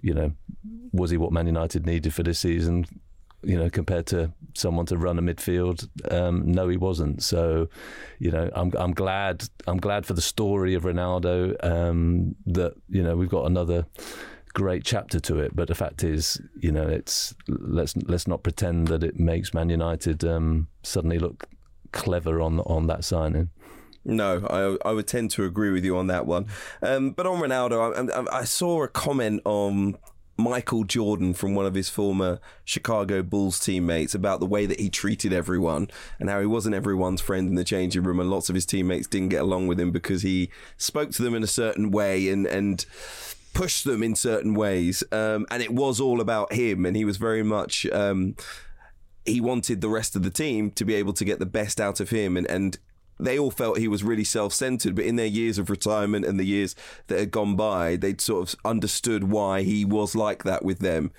[0.01, 0.33] you know,
[0.93, 2.87] was he what Man United needed for this season?
[3.45, 5.89] You know, compared to someone to run a midfield.
[6.13, 7.23] Um, no, he wasn't.
[7.23, 7.69] So,
[8.19, 13.03] you know, I'm I'm glad I'm glad for the story of Ronaldo um, that you
[13.03, 13.87] know we've got another
[14.55, 15.55] great chapter to it.
[15.55, 19.69] But the fact is, you know, it's let's let's not pretend that it makes Man
[19.69, 21.47] United um, suddenly look
[21.93, 23.51] clever on on that signing.
[24.05, 26.47] No, I I would tend to agree with you on that one.
[26.83, 29.97] Um, but on Ronaldo, I, I, I saw a comment on
[30.37, 34.91] Michael Jordan from one of his former Chicago Bulls teammates about the way that he
[34.91, 38.55] treated everyone and how he wasn't everyone's friend in the changing room and lots of
[38.55, 41.91] his teammates didn't get along with him because he spoke to them in a certain
[41.91, 42.87] way and and
[43.53, 45.05] pushed them in certain ways.
[45.13, 48.35] Um, and it was all about him and he was very much um,
[49.25, 52.01] he wanted the rest of the team to be able to get the best out
[52.01, 52.79] of him and and
[53.19, 56.45] they all felt he was really self-centered but in their years of retirement and the
[56.45, 56.75] years
[57.07, 61.13] that had gone by they'd sort of understood why he was like that with them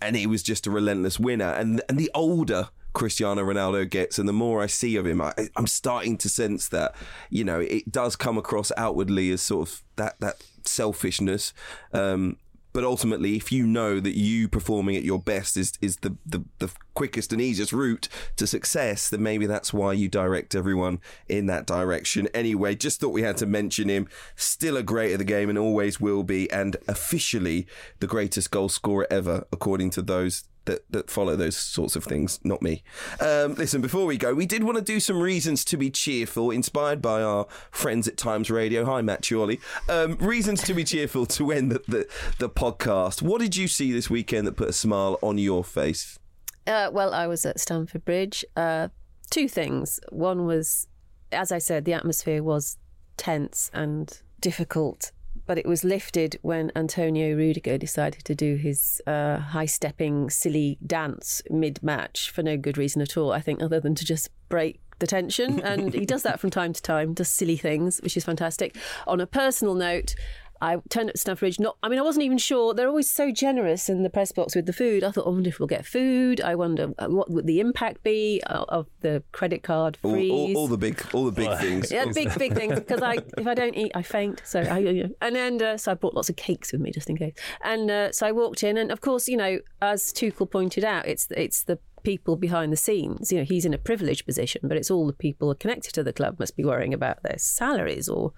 [0.00, 1.52] and he was just a relentless winner.
[1.52, 5.32] And and the older Cristiano Ronaldo gets, and the more I see of him, I,
[5.56, 6.94] I'm starting to sense that
[7.28, 11.52] you know it does come across outwardly as sort of that that selfishness.
[11.92, 12.36] Um,
[12.72, 16.44] but ultimately, if you know that you performing at your best is is the, the,
[16.58, 21.46] the quickest and easiest route to success, then maybe that's why you direct everyone in
[21.46, 22.28] that direction.
[22.34, 24.08] Anyway, just thought we had to mention him.
[24.36, 27.66] Still a great at the game and always will be, and officially
[27.98, 32.38] the greatest goal scorer ever, according to those that, that follow those sorts of things,
[32.44, 32.82] not me.
[33.20, 36.50] Um, listen, before we go, we did want to do some reasons to be cheerful,
[36.50, 38.84] inspired by our friends at Times Radio.
[38.84, 39.60] Hi, Matt Chorley.
[39.88, 42.08] Um, reasons to be cheerful to end the, the,
[42.38, 43.20] the podcast.
[43.20, 46.18] What did you see this weekend that put a smile on your face?
[46.66, 48.44] Uh, well, I was at Stamford Bridge.
[48.56, 48.88] Uh,
[49.30, 49.98] two things.
[50.10, 50.86] One was,
[51.32, 52.76] as I said, the atmosphere was
[53.16, 55.10] tense and difficult,
[55.50, 60.78] but it was lifted when Antonio Rudiger decided to do his uh, high stepping, silly
[60.86, 64.30] dance mid match for no good reason at all, I think, other than to just
[64.48, 65.58] break the tension.
[65.58, 68.76] And he does that from time to time, does silly things, which is fantastic.
[69.08, 70.14] On a personal note,
[70.60, 71.60] I turned up to Stamford Bridge.
[71.60, 72.74] Not, I mean, I wasn't even sure.
[72.74, 75.02] They're always so generous in the press box with the food.
[75.02, 76.40] I thought, I wonder if we'll get food.
[76.40, 80.30] I wonder uh, what would the impact be of, of the credit card All, freeze.
[80.30, 81.90] all, all the big, all the big things.
[81.90, 84.42] Yeah, big big things because I if I don't eat I faint.
[84.44, 87.16] So I and then uh, so I brought lots of cakes with me just in
[87.16, 87.34] case.
[87.62, 91.06] And uh, so I walked in, and of course you know as Tuchel pointed out,
[91.06, 93.32] it's it's the people behind the scenes.
[93.32, 96.12] You know he's in a privileged position, but it's all the people connected to the
[96.12, 98.32] club must be worrying about their salaries or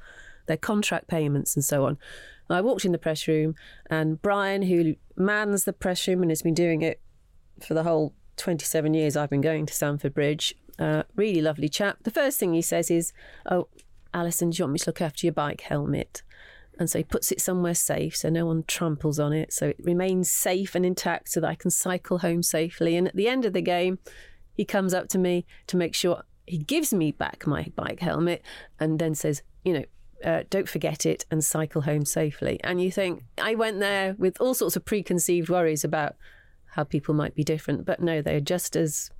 [0.46, 1.98] their contract payments and so on.
[2.48, 3.54] And I walked in the press room,
[3.88, 7.00] and Brian, who mans the press room and has been doing it
[7.60, 10.54] for the whole 27 years I've been going to Stamford Bridge.
[10.78, 11.98] Uh, really lovely chap.
[12.02, 13.12] The first thing he says is,
[13.50, 13.68] Oh,
[14.14, 16.22] Alyson, do you want me to look after your bike helmet?
[16.78, 19.76] And so he puts it somewhere safe so no one tramples on it, so it
[19.82, 22.96] remains safe and intact so that I can cycle home safely.
[22.96, 23.98] And at the end of the game,
[24.54, 28.42] he comes up to me to make sure he gives me back my bike helmet
[28.80, 29.84] and then says, You know,
[30.24, 32.60] uh, don't forget it and cycle home safely.
[32.64, 36.16] And you think, I went there with all sorts of preconceived worries about
[36.66, 39.10] how people might be different, but no, they're just as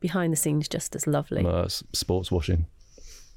[0.00, 1.44] behind the scenes, just as lovely.
[1.44, 2.66] Uh, sports washing.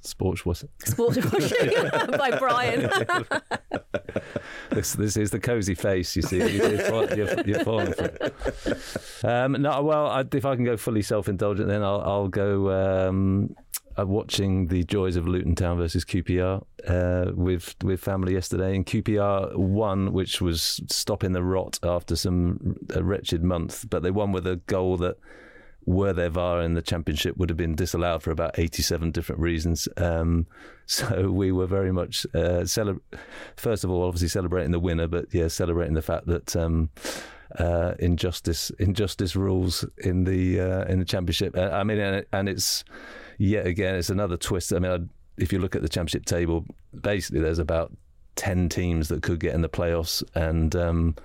[0.05, 0.69] Sports washing.
[0.83, 2.89] Sports washing by Brian.
[4.69, 6.15] this this is the cozy face.
[6.15, 9.23] You see, you're, you're, you're, falling for it.
[9.23, 13.07] Um, no, well, I, if I can go fully self-indulgent, then I'll, I'll go.
[13.07, 13.55] Um,
[13.97, 18.85] uh, watching the joys of Luton Town versus QPR uh, with with family yesterday, and
[18.85, 23.89] QPR won, which was stopping the rot after some a wretched month.
[23.89, 25.17] But they won with a goal that
[25.85, 29.87] were there VAR in the championship would have been disallowed for about 87 different reasons.
[29.97, 30.47] Um,
[30.85, 32.65] so we were very much uh,
[33.55, 36.55] first of all, obviously celebrating the winner, but yeah, celebrating the fact that.
[36.55, 36.89] Um,
[37.59, 41.55] uh, injustice, injustice rules in the uh, in the championship.
[41.55, 42.83] Uh, I mean, and, and it's
[43.37, 44.73] yet again, it's another twist.
[44.73, 44.99] I mean, I,
[45.41, 46.65] if you look at the championship table,
[46.99, 47.95] basically there's about
[48.35, 51.15] ten teams that could get in the playoffs, and um,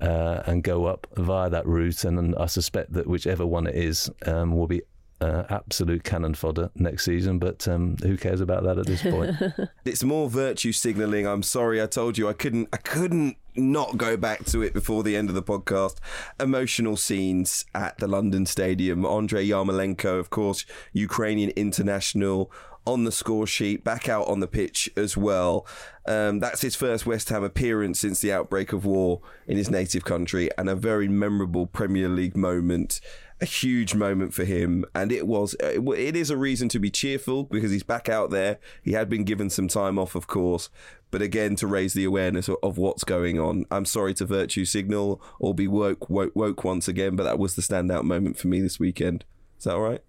[0.00, 2.04] uh, and go up via that route.
[2.04, 4.82] And I suspect that whichever one it is um, will be
[5.20, 7.38] uh, absolute cannon fodder next season.
[7.38, 9.36] But um, who cares about that at this point?
[9.84, 11.26] it's more virtue signalling.
[11.26, 12.68] I'm sorry, I told you I couldn't.
[12.72, 15.96] I couldn't not go back to it before the end of the podcast.
[16.40, 19.06] Emotional scenes at the London Stadium.
[19.06, 22.50] Andrei Yarmolenko, of course, Ukrainian international
[22.86, 25.66] on the score sheet, back out on the pitch as well.
[26.06, 30.04] Um, that's his first West Ham appearance since the outbreak of war in his native
[30.04, 33.00] country, and a very memorable Premier League moment.
[33.40, 35.56] A huge moment for him, and it was.
[35.60, 38.58] It is a reason to be cheerful because he's back out there.
[38.82, 40.70] He had been given some time off, of course,
[41.10, 43.66] but again to raise the awareness of, of what's going on.
[43.72, 47.56] I'm sorry to virtue signal or be woke, woke, woke once again, but that was
[47.56, 49.24] the standout moment for me this weekend.
[49.58, 50.02] Is that all right?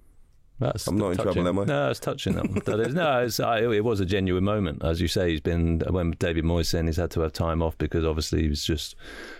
[0.59, 1.33] That's I'm not in touching.
[1.33, 1.63] trouble, am I?
[1.65, 2.35] No, it's touching.
[2.35, 5.31] That, that is, no, it's, I, it was a genuine moment, as you say.
[5.31, 8.47] He's been when David Moyes said he's had to have time off because obviously he
[8.47, 8.95] was just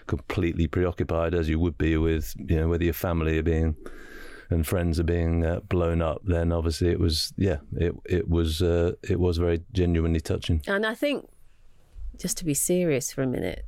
[0.07, 3.75] completely preoccupied, as you would be with you know whether your family are being
[4.49, 6.21] and friends are being uh, blown up.
[6.25, 10.61] Then obviously it was yeah, it it was uh, it was very genuinely touching.
[10.67, 11.29] And I think,
[12.17, 13.65] just to be serious for a minute,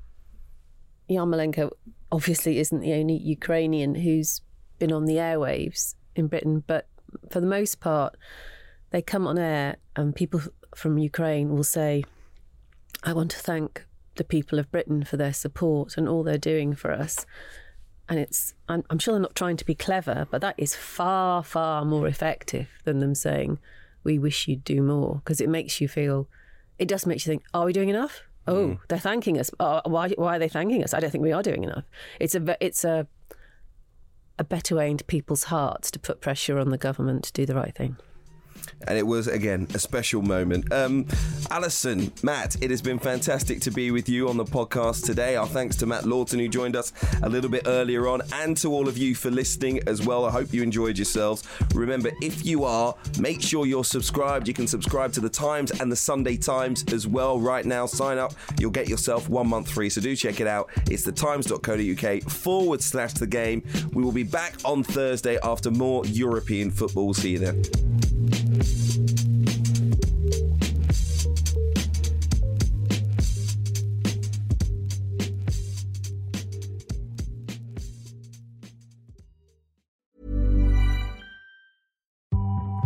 [1.09, 1.71] Yarmolenko
[2.11, 4.41] obviously isn't the only Ukrainian who's
[4.79, 6.87] been on the airwaves in Britain, but
[7.29, 8.15] for the most part,
[8.91, 10.41] they come on air and people
[10.75, 12.03] from Ukraine will say,
[13.03, 13.85] I want to thank
[14.15, 17.25] the people of Britain for their support and all they're doing for us.
[18.09, 21.43] And it's, I'm, I'm sure they're not trying to be clever, but that is far,
[21.43, 23.59] far more effective than them saying,
[24.03, 26.29] we wish you'd do more, because it makes you feel,
[26.79, 28.21] it does make you think, are we doing enough?
[28.47, 28.79] Oh, mm.
[28.87, 29.51] they're thanking us.
[29.59, 30.93] Oh, why, why are they thanking us?
[30.93, 31.83] I don't think we are doing enough.
[32.19, 33.05] It's a, it's a,
[34.39, 37.55] a better way into people's hearts to put pressure on the government to do the
[37.55, 37.97] right thing
[38.87, 40.71] and it was again a special moment.
[40.71, 41.05] Um,
[41.49, 45.35] Alyson, Matt, it has been fantastic to be with you on the podcast today.
[45.35, 46.93] Our thanks to Matt Lawton who joined us
[47.23, 50.25] a little bit earlier on, and to all of you for listening as well.
[50.25, 51.43] I hope you enjoyed yourselves.
[51.73, 54.47] Remember, if you are, make sure you're subscribed.
[54.47, 57.85] You can subscribe to the Times and the Sunday Times as well right now.
[57.85, 59.89] Sign up, you'll get yourself one month free.
[59.89, 60.69] So do check it out.
[60.89, 63.63] It's thetimes.co.uk forward slash the game.
[63.93, 67.13] We will be back on Thursday after more European football.
[67.13, 68.36] See you then.